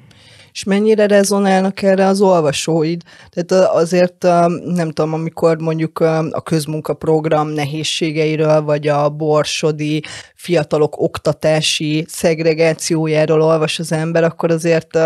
[0.52, 3.02] És mennyire rezonálnak erre az olvasóid?
[3.30, 4.22] Tehát azért
[4.64, 5.98] nem tudom, amikor mondjuk
[6.30, 10.02] a közmunkaprogram nehézségeiről, vagy a borsodi
[10.34, 14.98] fiatalok oktatási szegregációjáról olvas az ember, akkor azért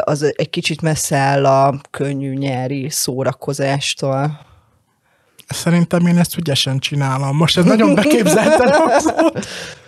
[0.00, 4.50] az egy kicsit messze áll a könnyű nyári szórakozástól.
[5.46, 7.36] Szerintem én ezt ügyesen csinálom.
[7.36, 9.46] Most ez nagyon beképzelten hangzott.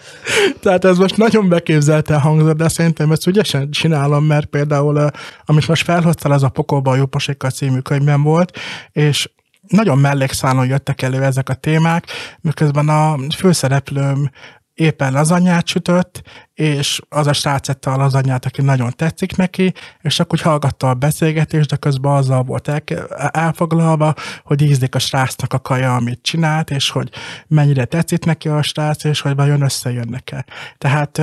[0.60, 5.10] Tehát ez most nagyon beképzelte hangzott, de szerintem ezt ügyesen csinálom, mert például,
[5.44, 8.58] amit most felhoztál, az a Pokolba a Jóposékkal című könyvben volt,
[8.92, 9.30] és
[9.68, 12.06] nagyon mellékszálon jöttek elő ezek a témák,
[12.40, 14.30] miközben a főszereplőm
[14.74, 16.22] éppen lazanyát sütött,
[16.54, 20.88] és az a srác ette a lazanyát, aki nagyon tetszik neki, és akkor úgy hallgatta
[20.88, 22.82] a beszélgetést, de közben azzal volt el,
[23.30, 27.10] elfoglalva, hogy ízlik a srácnak a kaja, amit csinált, és hogy
[27.46, 30.44] mennyire tetszik neki a srác, és hogy vajon összejönnek-e.
[30.78, 31.18] Tehát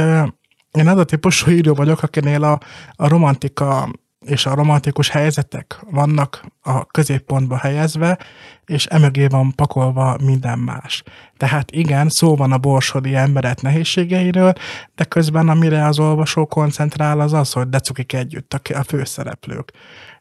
[0.72, 2.60] én az a típusú író vagyok, akinél a,
[2.96, 3.90] a romantika
[4.26, 8.20] és a romantikus helyzetek vannak a középpontba helyezve,
[8.66, 11.04] és emögé van pakolva minden más.
[11.38, 14.54] Tehát igen, szó van a borsodi emberet nehézségeiről,
[14.96, 19.72] de közben amire az olvasó koncentrál az az, hogy decukik együtt a főszereplők.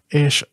[0.08, 0.48] És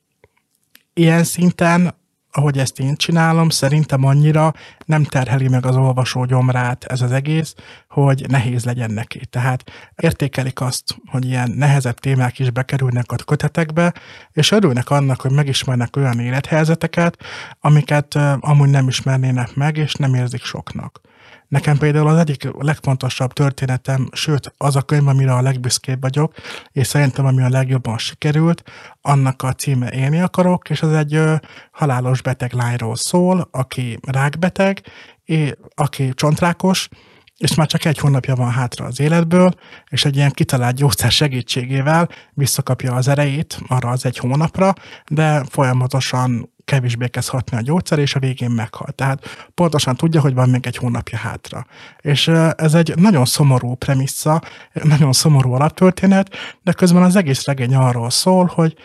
[0.93, 1.95] ilyen szinten
[2.37, 4.53] ahogy ezt én csinálom, szerintem annyira
[4.85, 7.55] nem terheli meg az olvasó gyomrát ez az egész,
[7.89, 9.25] hogy nehéz legyen neki.
[9.25, 13.93] Tehát értékelik azt, hogy ilyen nehezebb témák is bekerülnek a kötetekbe,
[14.31, 17.17] és örülnek annak, hogy megismernek olyan élethelyzeteket,
[17.59, 21.01] amiket amúgy nem ismernének meg, és nem érzik soknak.
[21.47, 26.33] Nekem például az egyik legfontosabb történetem, sőt az a könyv, amire a legbüszkébb vagyok,
[26.71, 28.63] és szerintem ami a legjobban sikerült,
[29.01, 31.35] annak a címe Élni akarok, és az egy ö,
[31.71, 34.81] halálos beteg lányról szól, aki rákbeteg,
[35.25, 36.89] és, aki csontrákos,
[37.37, 39.53] és már csak egy hónapja van hátra az életből,
[39.89, 44.73] és egy ilyen kitalált gyógyszer segítségével visszakapja az erejét arra az egy hónapra,
[45.07, 48.91] de folyamatosan kevésbé kezd hatni a gyógyszer, és a végén meghal.
[48.91, 51.65] Tehát pontosan tudja, hogy van még egy hónapja hátra.
[52.01, 54.41] És ez egy nagyon szomorú premissza,
[54.83, 56.29] nagyon szomorú alaptörténet,
[56.63, 58.75] de közben az egész regény arról szól, hogy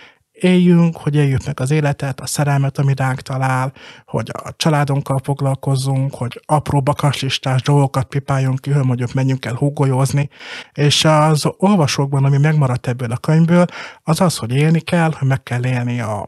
[0.43, 3.73] éljünk, hogy éljük meg az életet, a szerelmet, ami ránk talál,
[4.07, 10.29] hogy a családunkkal foglalkozzunk, hogy apró bakaslistás dolgokat pipáljunk ki, hogy mondjuk menjünk el húgolyozni,
[10.73, 13.67] és az olvasókban, ami megmaradt ebből a könyvből,
[14.03, 16.27] az az, hogy élni kell, hogy meg kell élni a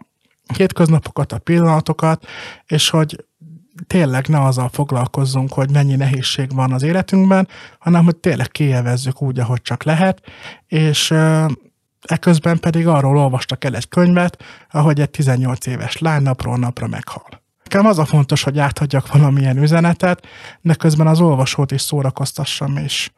[0.56, 2.26] hétköznapokat, a pillanatokat,
[2.66, 3.24] és hogy
[3.86, 7.48] tényleg ne azzal foglalkozzunk, hogy mennyi nehézség van az életünkben,
[7.78, 10.22] hanem hogy tényleg kielvezzük úgy, ahogy csak lehet,
[10.66, 11.14] és
[12.04, 17.42] eközben pedig arról olvastak el egy könyvet, ahogy egy 18 éves lány napról napra meghal.
[17.64, 20.26] Nekem az a fontos, hogy áthagyjak valamilyen üzenetet,
[20.60, 23.10] de közben az olvasót is szórakoztassam, és,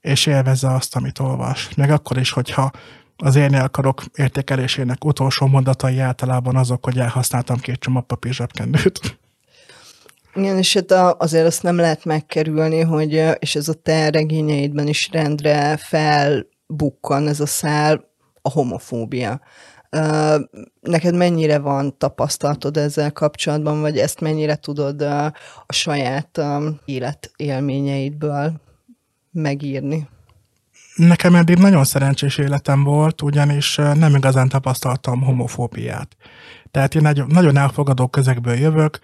[0.00, 1.68] és élvezze azt, amit olvas.
[1.76, 2.70] Meg akkor is, hogyha
[3.16, 9.18] az élni akarok értékelésének utolsó mondatai általában azok, hogy elhasználtam két csomag papír zsebkendőt.
[10.34, 15.08] Igen, és hát azért azt nem lehet megkerülni, hogy, és ez a te regényeidben is
[15.12, 18.09] rendre felbukkan ez a szál,
[18.42, 19.40] a homofóbia.
[20.80, 25.32] Neked mennyire van tapasztalatod ezzel kapcsolatban, vagy ezt mennyire tudod a
[25.68, 26.40] saját
[26.84, 28.52] életélményeidből
[29.32, 30.08] megírni?
[30.94, 36.16] Nekem eddig nagyon szerencsés életem volt, ugyanis nem igazán tapasztaltam homofóbiát.
[36.70, 38.98] Tehát én nagyon elfogadó közegből jövök,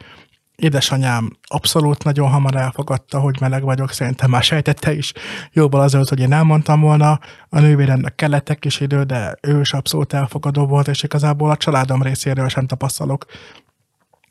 [0.57, 5.13] édesanyám abszolút nagyon hamar elfogadta, hogy meleg vagyok, szerintem már sejtette is
[5.53, 7.21] jóval azért, hogy én elmondtam volna.
[7.49, 11.57] A nővéremnek kellett egy kis idő, de ő is abszolút elfogadó volt, és igazából a
[11.57, 13.25] családom részéről sem tapasztalok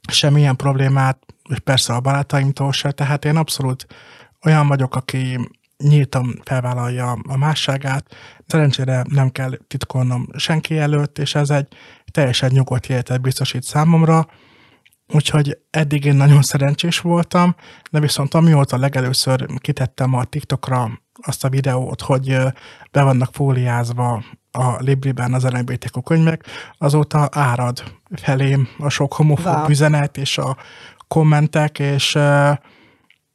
[0.07, 1.17] semmilyen problémát,
[1.49, 3.87] és persze a barátaimtól se, tehát én abszolút
[4.43, 8.15] olyan vagyok, aki nyíltan felvállalja a másságát.
[8.47, 11.67] Szerencsére nem kell titkolnom senki előtt, és ez egy
[12.11, 14.27] teljesen nyugodt életet biztosít számomra.
[15.13, 17.55] Úgyhogy eddig én nagyon szerencsés voltam,
[17.91, 22.37] de viszont amióta legelőször kitettem a TikTokra azt a videót, hogy
[22.91, 26.45] be vannak fóliázva a Libriben az LMBTQ könyvek,
[26.77, 27.83] azóta árad
[28.15, 29.69] felém a sok homofób wow.
[29.69, 30.57] üzenet és a
[31.07, 32.17] kommentek, és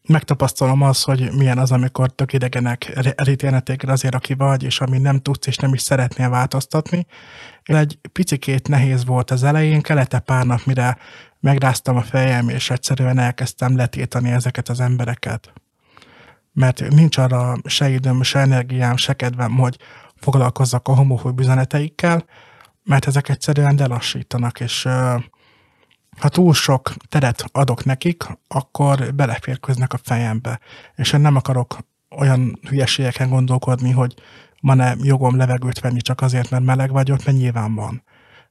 [0.08, 5.18] megtapasztalom azt, hogy milyen az, amikor tök idegenek elítélneték azért, aki vagy, és ami nem
[5.18, 7.06] tudsz, és nem is szeretnél változtatni.
[7.62, 10.98] Egy picikét nehéz volt az elején, kellett pár nap, mire
[11.40, 15.52] megráztam a fejem, és egyszerűen elkezdtem letiltani ezeket az embereket.
[16.52, 19.78] Mert nincs arra se időm, se energiám, se kedvem, hogy
[20.16, 22.24] foglalkozzak a homofób üzeneteikkel,
[22.84, 24.88] mert ezek egyszerűen delassítanak, és
[26.18, 30.60] ha túl sok teret adok nekik, akkor beleférköznek a fejembe.
[30.94, 31.78] És én nem akarok
[32.16, 34.14] olyan hülyeségeken gondolkodni, hogy
[34.60, 38.02] van-e jogom levegőt venni csak azért, mert meleg vagyok, mert nyilván van.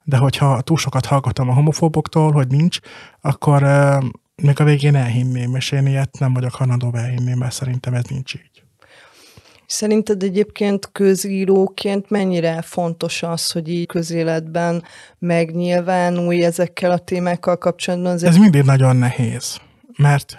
[0.04, 2.80] De hogyha túl sokat hallgatom a homofóboktól, hogy nincs,
[3.22, 4.04] akkor euh,
[4.36, 8.34] még a végén elhinném, és én ilyet nem vagyok hajlandó elhinni, mert szerintem ez nincs
[8.34, 8.64] így.
[9.66, 14.84] Szerinted egyébként közíróként mennyire fontos az, hogy így közéletben
[15.20, 18.24] megnyilvánulj ezekkel a témákkal kapcsolatban?
[18.24, 19.60] Ez mindig nagyon nehéz,
[19.98, 20.38] mert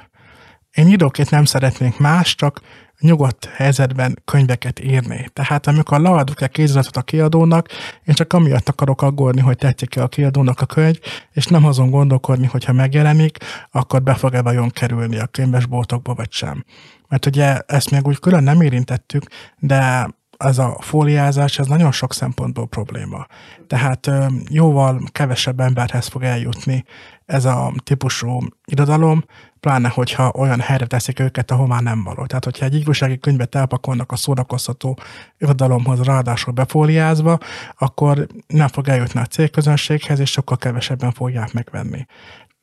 [0.74, 2.60] én íróként nem szeretnék más, csak
[3.00, 5.28] nyugodt helyzetben könyveket írni.
[5.32, 7.68] Tehát amikor leadok egy kéziratot a kiadónak,
[8.04, 10.98] én csak amiatt akarok aggódni, hogy tetszik-e a kiadónak a könyv,
[11.32, 13.36] és nem azon gondolkodni, hogyha megjelenik,
[13.70, 16.64] akkor be fog-e vajon kerülni a könyvesboltokba, vagy sem.
[17.08, 19.24] Mert ugye ezt még úgy külön nem érintettük,
[19.58, 23.26] de ez a fóliázás, ez nagyon sok szempontból probléma.
[23.66, 24.10] Tehát
[24.48, 26.84] jóval kevesebb emberhez fog eljutni
[27.30, 29.24] ez a típusú irodalom,
[29.60, 32.26] pláne hogyha olyan helyre teszik őket, ahová nem való.
[32.26, 34.98] Tehát, hogyha egy igazsági könyvet elpakolnak a szórakoztató
[35.38, 37.38] irodalomhoz, ráadásul befóliázva,
[37.78, 42.06] akkor nem fog eljutni a célközönséghez, és sokkal kevesebben fogják megvenni.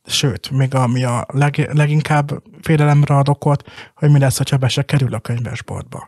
[0.03, 3.63] Sőt, még ami a leg, leginkább félelemre ad okot,
[3.95, 6.07] hogy mi lesz, ha be se kerül a könyvesboltba.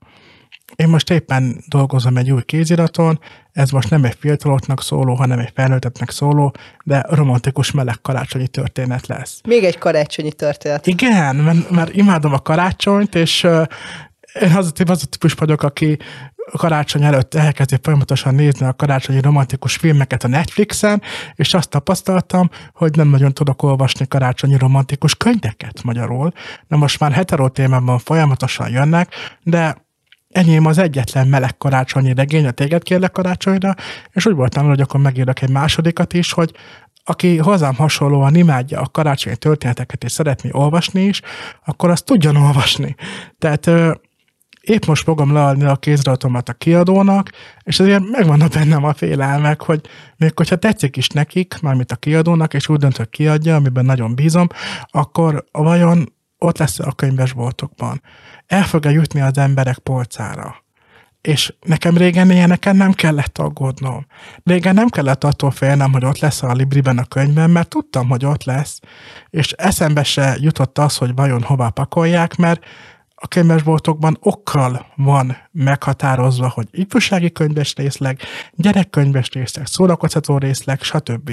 [0.80, 3.20] Én most éppen dolgozom egy új kéziraton,
[3.52, 9.08] ez most nem egy fiataloknak szóló, hanem egy felnőttetnek szóló, de romantikus meleg karácsonyi történet
[9.08, 9.42] lesz.
[9.48, 10.88] Még egy karácsonyi történet.
[10.88, 13.66] Igen, mert, mert imádom a karácsonyt, és uh,
[14.42, 15.98] én az a, az a típus vagyok, aki
[16.58, 21.02] karácsony előtt elkezdi folyamatosan nézni a karácsonyi romantikus filmeket a Netflixen,
[21.36, 26.32] és azt tapasztaltam, hogy nem nagyon tudok olvasni karácsonyi romantikus könyveket magyarul.
[26.68, 29.14] Na most már hetero témában folyamatosan jönnek,
[29.44, 29.88] de
[30.30, 33.76] enyém az egyetlen meleg karácsonyi regény, a téged kérlek karácsonyra,
[34.12, 36.52] és úgy voltam, hogy akkor megírok egy másodikat is, hogy
[37.04, 41.22] aki hozzám hasonlóan imádja a karácsonyi történeteket és szeretné olvasni is,
[41.66, 42.96] akkor azt tudjon olvasni.
[43.38, 43.92] Tehát ö,
[44.62, 47.30] épp most fogom leadni a kéziratomat a kiadónak,
[47.64, 49.82] és azért megvannak bennem a félelmek, hogy
[50.18, 54.16] még hogyha tetszik is nekik, mármint a kiadónak, és úgy dönt, hogy kiadja, amiben nagyon
[54.16, 54.48] bízom,
[54.92, 58.02] akkor vajon ott lesz a könyvesboltokban
[58.48, 60.64] el fog-e jutni az emberek polcára.
[61.22, 64.06] És nekem régen ilyeneken nem kellett aggódnom.
[64.44, 68.26] Régen nem kellett attól félnem, hogy ott lesz a Libriben a könyvben, mert tudtam, hogy
[68.26, 68.80] ott lesz,
[69.30, 72.66] és eszembe se jutott az, hogy vajon hova pakolják, mert
[73.22, 78.20] a könyvesboltokban okkal van meghatározva, hogy ifjúsági könyves részleg,
[78.52, 81.32] gyerekkönyves részleg, szórakoztató részleg, stb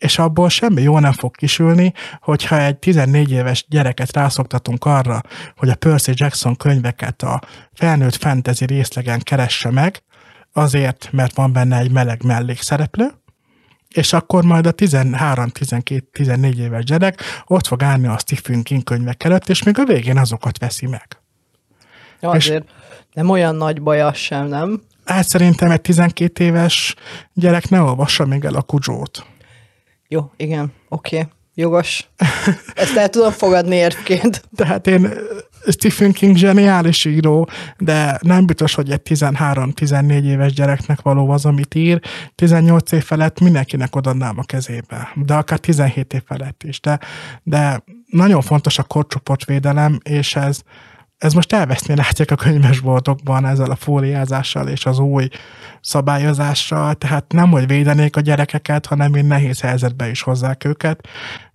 [0.00, 5.20] és abból semmi jó nem fog kisülni, hogyha egy 14 éves gyereket rászoktatunk arra,
[5.56, 7.40] hogy a Percy Jackson könyveket a
[7.72, 10.02] felnőtt fantasy részlegen keresse meg,
[10.52, 13.10] azért, mert van benne egy meleg mellékszereplő,
[13.88, 19.48] és akkor majd a 13-12-14 éves gyerek ott fog állni a Stephen King könyvek előtt,
[19.48, 21.06] és még a végén azokat veszi meg.
[22.20, 22.70] Ja, azért és
[23.12, 24.82] nem olyan nagy baj az sem, nem?
[25.04, 26.94] Hát szerintem egy 12 éves
[27.32, 29.26] gyerek ne olvassa még el a kudzsót.
[30.12, 31.28] Jó, igen, oké, okay.
[31.54, 32.08] jogos.
[32.74, 34.42] Ezt el tudom fogadni érvként.
[34.56, 35.12] Tehát én
[35.68, 41.74] Stephen King zseniális író, de nem biztos, hogy egy 13-14 éves gyereknek való az, amit
[41.74, 42.00] ír.
[42.34, 46.80] 18 év felett mindenkinek odadnám a kezébe, de akár 17 év felett is.
[46.80, 47.00] De,
[47.42, 50.60] de nagyon fontos a korcsoportvédelem, és ez,
[51.20, 55.28] ez most elveszni látják a könyvesboltokban ezzel a fóliázással és az új
[55.80, 61.00] szabályozással, tehát nem, hogy védenék a gyerekeket, hanem én nehéz helyzetbe is hozzák őket.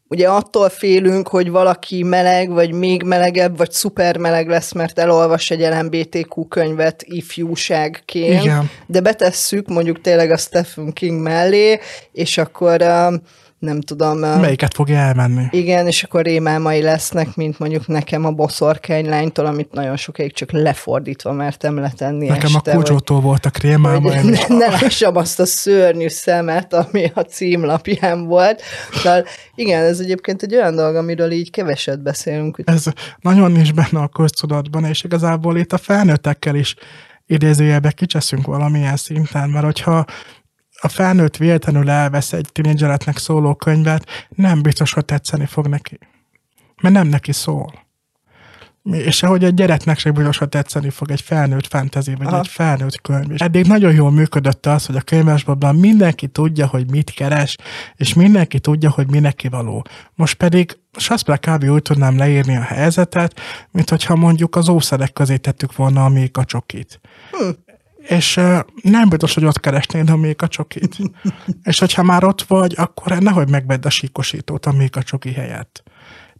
[0.07, 5.51] Ugye attól félünk, hogy valaki meleg, vagy még melegebb, vagy szuper meleg lesz, mert elolvas
[5.51, 8.69] egy LMBTQ könyvet ifjúságként, Igen.
[8.85, 11.79] de betesszük mondjuk tényleg a Stephen King mellé,
[12.11, 13.13] és akkor uh,
[13.65, 14.17] nem tudom.
[14.17, 15.43] Melyiket fogja elmenni?
[15.51, 21.31] Igen, és akkor rémálmai lesznek, mint mondjuk nekem a boszorkánylánytól, amit nagyon sokáig csak lefordítva
[21.31, 24.15] mertem letenni Nekem este, a kucsótól volt a krémálmai.
[24.23, 28.61] Ne, ne lássam azt a szörnyű szemet, ami a címlapján volt.
[29.03, 29.23] De
[29.55, 32.61] igen, ez egyébként egy olyan dolog, amiről így keveset beszélünk.
[32.63, 32.83] Ez
[33.19, 36.75] nagyon nincs benne a köztudatban, és igazából itt a felnőttekkel is
[37.25, 40.05] idézőjelbe kicseszünk valamilyen szinten, mert hogyha
[40.85, 45.99] a felnőtt véletlenül elvesz egy tinédzseretnek szóló könyvet, nem biztos, hogy tetszeni fog neki.
[46.81, 47.83] Mert nem neki szól.
[48.91, 52.39] És ahogy egy gyereknek sem biztos, hogy tetszeni fog egy felnőtt fantasy, vagy Aha.
[52.39, 53.31] egy felnőtt könyv.
[53.31, 57.55] És eddig nagyon jól működött az, hogy a könyvesbabban mindenki tudja, hogy mit keres,
[57.95, 59.85] és mindenki tudja, hogy mi neki való.
[60.13, 61.63] Most pedig Saspra kb.
[61.63, 63.39] úgy tudnám leírni a helyzetet,
[63.71, 66.99] mint hogyha mondjuk az ószerek közé tettük volna a mékacsokit.
[67.31, 67.64] Hm
[68.07, 68.39] és
[68.81, 70.97] nem biztos, hogy ott keresnéd a Méka csokit.
[71.63, 75.83] és hogyha már ott vagy, akkor nehogy megvedd a síkosítót a Méka csoki helyett.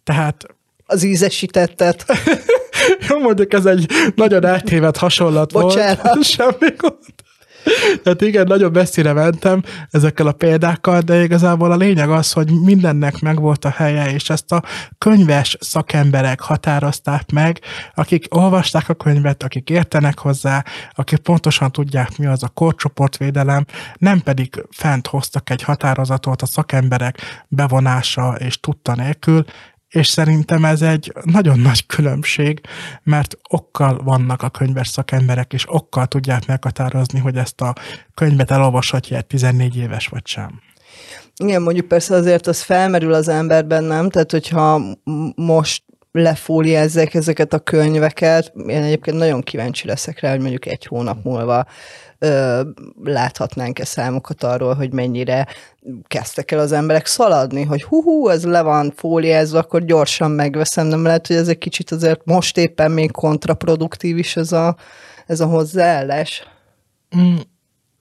[0.03, 0.45] Tehát...
[0.85, 2.05] Az ízesítettet.
[3.09, 6.01] Jó, mondjuk ez egy nagyon eltévedt hasonlat Bocsánat.
[6.01, 6.23] volt.
[6.23, 6.97] Semmi gond.
[8.03, 13.19] Tehát igen, nagyon messzire mentem ezekkel a példákkal, de igazából a lényeg az, hogy mindennek
[13.19, 14.63] megvolt a helye, és ezt a
[14.97, 17.59] könyves szakemberek határozták meg,
[17.95, 23.65] akik olvasták a könyvet, akik értenek hozzá, akik pontosan tudják, mi az a korcsoportvédelem,
[23.97, 29.45] nem pedig fent hoztak egy határozatot a szakemberek bevonása és tudta nélkül,
[29.95, 32.61] és szerintem ez egy nagyon nagy különbség,
[33.03, 37.73] mert okkal vannak a könyves szakemberek, és okkal tudják meghatározni, hogy ezt a
[38.13, 40.61] könyvet elolvashatja egy 14 éves vagy sem.
[41.37, 44.09] Igen, mondjuk persze azért az felmerül az emberben, nem?
[44.09, 44.81] Tehát, hogyha
[45.35, 45.83] most
[46.21, 51.65] lefóliázzák ezeket a könyveket, én egyébként nagyon kíváncsi leszek rá, hogy mondjuk egy hónap múlva
[52.19, 52.61] ö,
[53.03, 55.47] láthatnánk-e számokat arról, hogy mennyire
[56.07, 61.03] kezdtek el az emberek szaladni, hogy hú, ez le van fóliázva, akkor gyorsan megveszem, nem
[61.03, 64.75] lehet, hogy ez egy kicsit azért most éppen még kontraproduktív is ez a,
[65.25, 66.43] ez a hozzáállás?
[67.17, 67.35] Mm,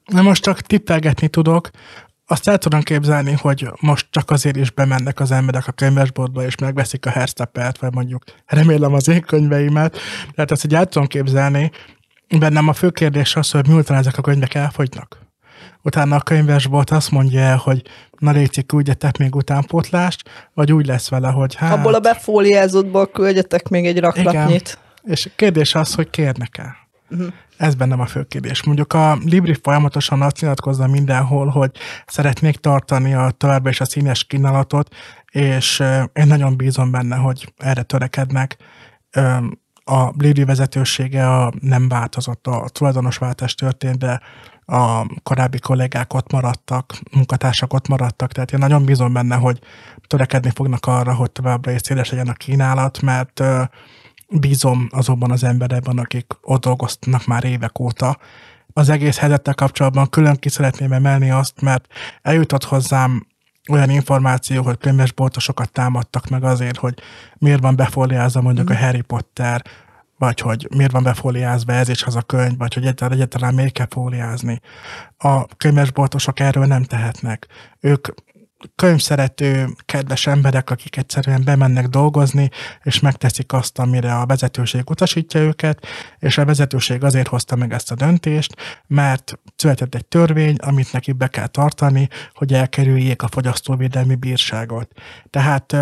[0.04, 1.70] na most csak tippelgetni tudok,
[2.26, 6.56] azt el tudom képzelni, hogy most csak azért is bemennek az emberek a könyvesboltba, és
[6.56, 9.98] megveszik a Herstapelt, vagy mondjuk remélem az én könyveimet.
[10.34, 11.70] Tehát ezt így el tudom képzelni,
[12.38, 15.18] bennem a fő kérdés az, hogy miután ezek a könyvek elfogynak.
[15.82, 17.82] Utána a könyvesbolt azt mondja el, hogy
[18.18, 21.72] na légy küldjetek még utánpótlást, vagy úgy lesz vele, hogy hát...
[21.72, 24.78] Abból a befóliázottból küldjetek még egy raklapnyit.
[25.02, 25.12] Igen.
[25.14, 26.83] És kérdés az, hogy kérnek-e.
[27.10, 27.32] Uh-huh.
[27.56, 28.64] Ez bennem a fő kérdés.
[28.64, 31.70] Mondjuk a Libri folyamatosan azt nyilatkozza mindenhol, hogy
[32.06, 34.94] szeretnék tartani a továbbra is a színes kínálatot,
[35.30, 35.82] és
[36.12, 38.56] én nagyon bízom benne, hogy erre törekednek
[39.84, 44.20] a Lady vezetősége a, nem változott, a tulajdonosváltás történt, de
[44.66, 49.58] a korábbi kollégák ott maradtak, munkatársak ott maradtak, tehát én nagyon bízom benne, hogy
[50.06, 53.42] törekedni fognak arra, hogy továbbra is széles legyen a kínálat, mert
[54.28, 58.18] bízom azokban az emberekben, akik ott dolgoznak már évek óta.
[58.72, 61.86] Az egész helyzettel kapcsolatban külön ki szeretném emelni azt, mert
[62.22, 63.26] eljutott hozzám
[63.70, 66.94] olyan információ, hogy könyvesboltosokat támadtak meg azért, hogy
[67.38, 68.74] miért van befóliázva mondjuk mm.
[68.74, 69.64] a Harry Potter,
[70.18, 73.72] vagy hogy miért van befóliázva ez és az a könyv, vagy hogy egyáltalán, egyáltalán miért
[73.72, 74.60] kell fóliázni.
[75.18, 77.46] A könyvesboltosok erről nem tehetnek.
[77.80, 78.08] Ők
[78.76, 82.50] könyvszerető, kedves emberek, akik egyszerűen bemennek dolgozni,
[82.82, 85.86] és megteszik azt, amire a vezetőség utasítja őket,
[86.18, 88.56] és a vezetőség azért hozta meg ezt a döntést,
[88.86, 94.92] mert született egy törvény, amit neki be kell tartani, hogy elkerüljék a fogyasztóvédelmi bírságot.
[95.30, 95.76] Tehát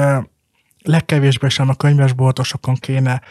[0.83, 3.22] legkevésbé sem a könyvesboltosokon kéne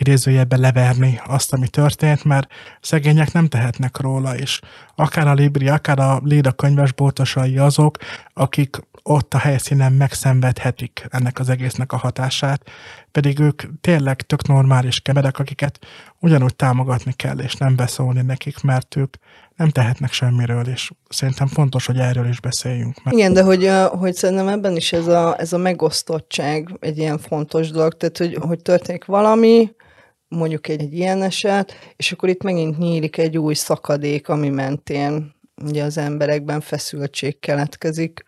[0.00, 4.60] idézőjelben leverni azt, ami történt, mert szegények nem tehetnek róla, és
[4.94, 7.96] akár a Libri, akár a Léda könyvesboltosai azok,
[8.34, 12.62] akik ott a helyszínen megszenvedhetik ennek az egésznek a hatását,
[13.10, 15.78] pedig ők tényleg tök normális kemerek, akiket
[16.18, 19.14] ugyanúgy támogatni kell, és nem beszólni nekik, mert ők
[19.56, 23.02] nem tehetnek semmiről, és szerintem fontos, hogy erről is beszéljünk.
[23.02, 23.14] Meg.
[23.14, 27.70] Igen, de hogy, hogy szerintem ebben is ez a, ez a megosztottság egy ilyen fontos
[27.70, 29.70] dolog, tehát hogy, hogy történik valami,
[30.30, 35.38] mondjuk egy, egy ilyen eset, és akkor itt megint nyílik egy új szakadék, ami mentén
[35.64, 38.24] ugye az emberekben feszültség keletkezik.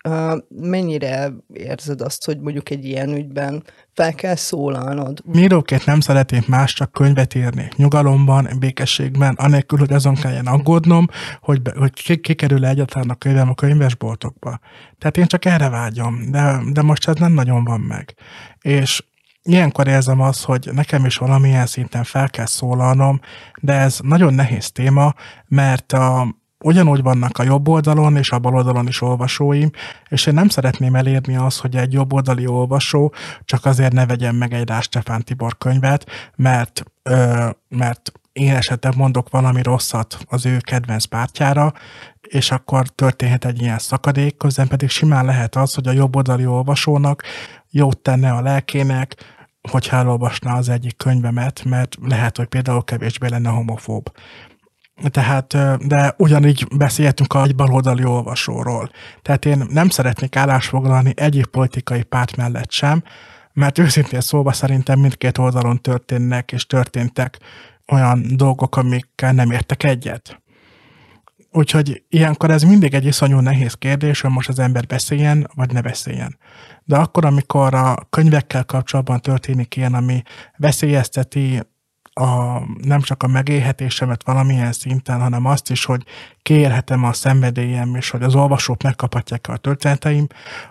[0.48, 3.62] Mennyire érzed azt, hogy mondjuk egy ilyen ügyben
[3.94, 5.20] fel kell szólalnod?
[5.24, 7.68] Míróként nem szeretnék más, csak könyvet írni.
[7.76, 11.06] Nyugalomban, békességben, anélkül, hogy azon kelljen aggódnom,
[11.40, 14.58] hogy, hogy kikerül egyáltalán a könyvem a könyvesboltokba.
[14.98, 18.14] Tehát én csak erre vágyom, de, de most ez nem nagyon van meg.
[18.60, 19.02] És
[19.42, 23.20] ilyenkor érzem azt, hogy nekem is valamilyen szinten fel kell szólalnom,
[23.60, 25.14] de ez nagyon nehéz téma,
[25.46, 29.70] mert a, ugyanúgy vannak a jobb oldalon és a bal oldalon is olvasóim,
[30.08, 33.14] és én nem szeretném elérni azt, hogy egy jobb oldali olvasó
[33.44, 38.96] csak azért ne vegyen meg egy Rás Stefán Tibor könyvet, mert, ö, mert én esetleg
[38.96, 41.72] mondok valami rosszat az ő kedvenc pártjára,
[42.20, 46.46] és akkor történhet egy ilyen szakadék, közben pedig simán lehet az, hogy a jobb oldali
[46.46, 47.22] olvasónak
[47.70, 49.14] jót tenne a lelkének,
[49.70, 54.12] hogyha elolvasná az egyik könyvemet, mert lehet, hogy például kevésbé lenne homofób.
[55.10, 55.56] Tehát,
[55.86, 58.90] de ugyanígy beszéltünk a baloldali olvasóról.
[59.22, 63.02] Tehát én nem szeretnék állásfoglalni egyik politikai párt mellett sem,
[63.52, 67.38] mert őszintén szóval szerintem mindkét oldalon történnek és történtek
[67.92, 70.42] olyan dolgok, amikkel nem értek egyet.
[71.52, 75.80] Úgyhogy ilyenkor ez mindig egy iszonyú nehéz kérdés, hogy most az ember beszéljen, vagy ne
[75.80, 76.38] beszéljen.
[76.84, 80.22] De akkor, amikor a könyvekkel kapcsolatban történik ilyen, ami
[80.56, 81.60] veszélyezteti
[82.12, 86.04] a, nem csak a megélhetésemet valamilyen szinten, hanem azt is, hogy
[86.42, 90.26] kérhetem a szenvedélyem, és hogy az olvasók megkaphatják a történeteim,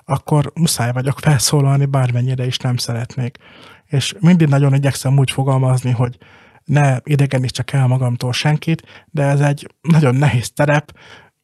[0.05, 3.37] akkor muszáj vagyok felszólalni, bármennyire is nem szeretnék.
[3.85, 6.17] És mindig nagyon igyekszem úgy fogalmazni, hogy
[6.65, 10.91] ne idegenítsek el magamtól senkit, de ez egy nagyon nehéz terep,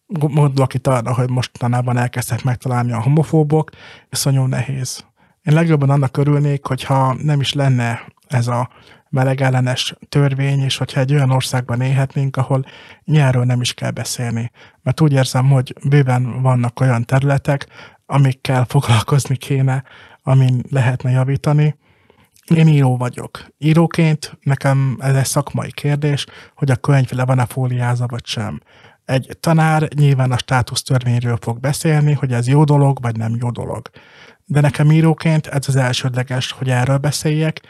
[0.07, 3.69] gondolok itt arra, hogy mostanában elkezdtek megtalálni a homofóbok,
[4.23, 5.05] nagyon nehéz.
[5.41, 8.69] Én legjobban annak örülnék, hogyha nem is lenne ez a
[9.09, 12.65] melegellenes törvény, és hogyha egy olyan országban élhetnénk, ahol
[13.03, 14.51] nyerről nem is kell beszélni.
[14.81, 17.67] Mert úgy érzem, hogy bőven vannak olyan területek,
[18.05, 19.83] amikkel foglalkozni kéne,
[20.23, 21.75] amin lehetne javítani.
[22.55, 23.45] Én író vagyok.
[23.57, 26.25] Íróként nekem ez egy szakmai kérdés,
[26.55, 28.61] hogy a könyv le van-e fóliázva vagy sem.
[29.05, 33.89] Egy tanár nyilván a státusztörvényről fog beszélni, hogy ez jó dolog, vagy nem jó dolog.
[34.45, 37.61] De nekem íróként ez az elsődleges, hogy erről beszéljek,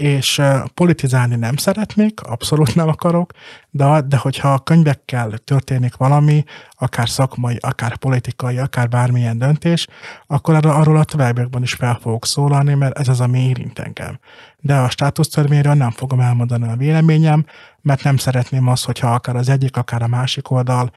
[0.00, 0.42] és
[0.74, 3.32] politizálni nem szeretnék, abszolút nem akarok,
[3.70, 9.86] de, de hogyha a könyvekkel történik valami, akár szakmai, akár politikai, akár bármilyen döntés,
[10.26, 14.18] akkor arról, a továbbiakban is fel fogok szólalni, mert ez az, ami érint engem.
[14.58, 17.44] De a státusztörvényről nem fogom elmondani a véleményem,
[17.82, 20.90] mert nem szeretném azt, hogyha akár az egyik, akár a másik oldal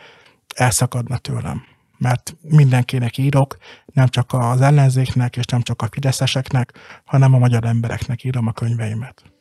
[0.56, 1.64] elszakadna tőlem
[2.04, 3.58] mert mindenkinek írok,
[3.94, 6.74] nem csak az ellenzéknek, és nem csak a fideszeseknek,
[7.06, 9.33] hanem a magyar embereknek írom a könyveimet.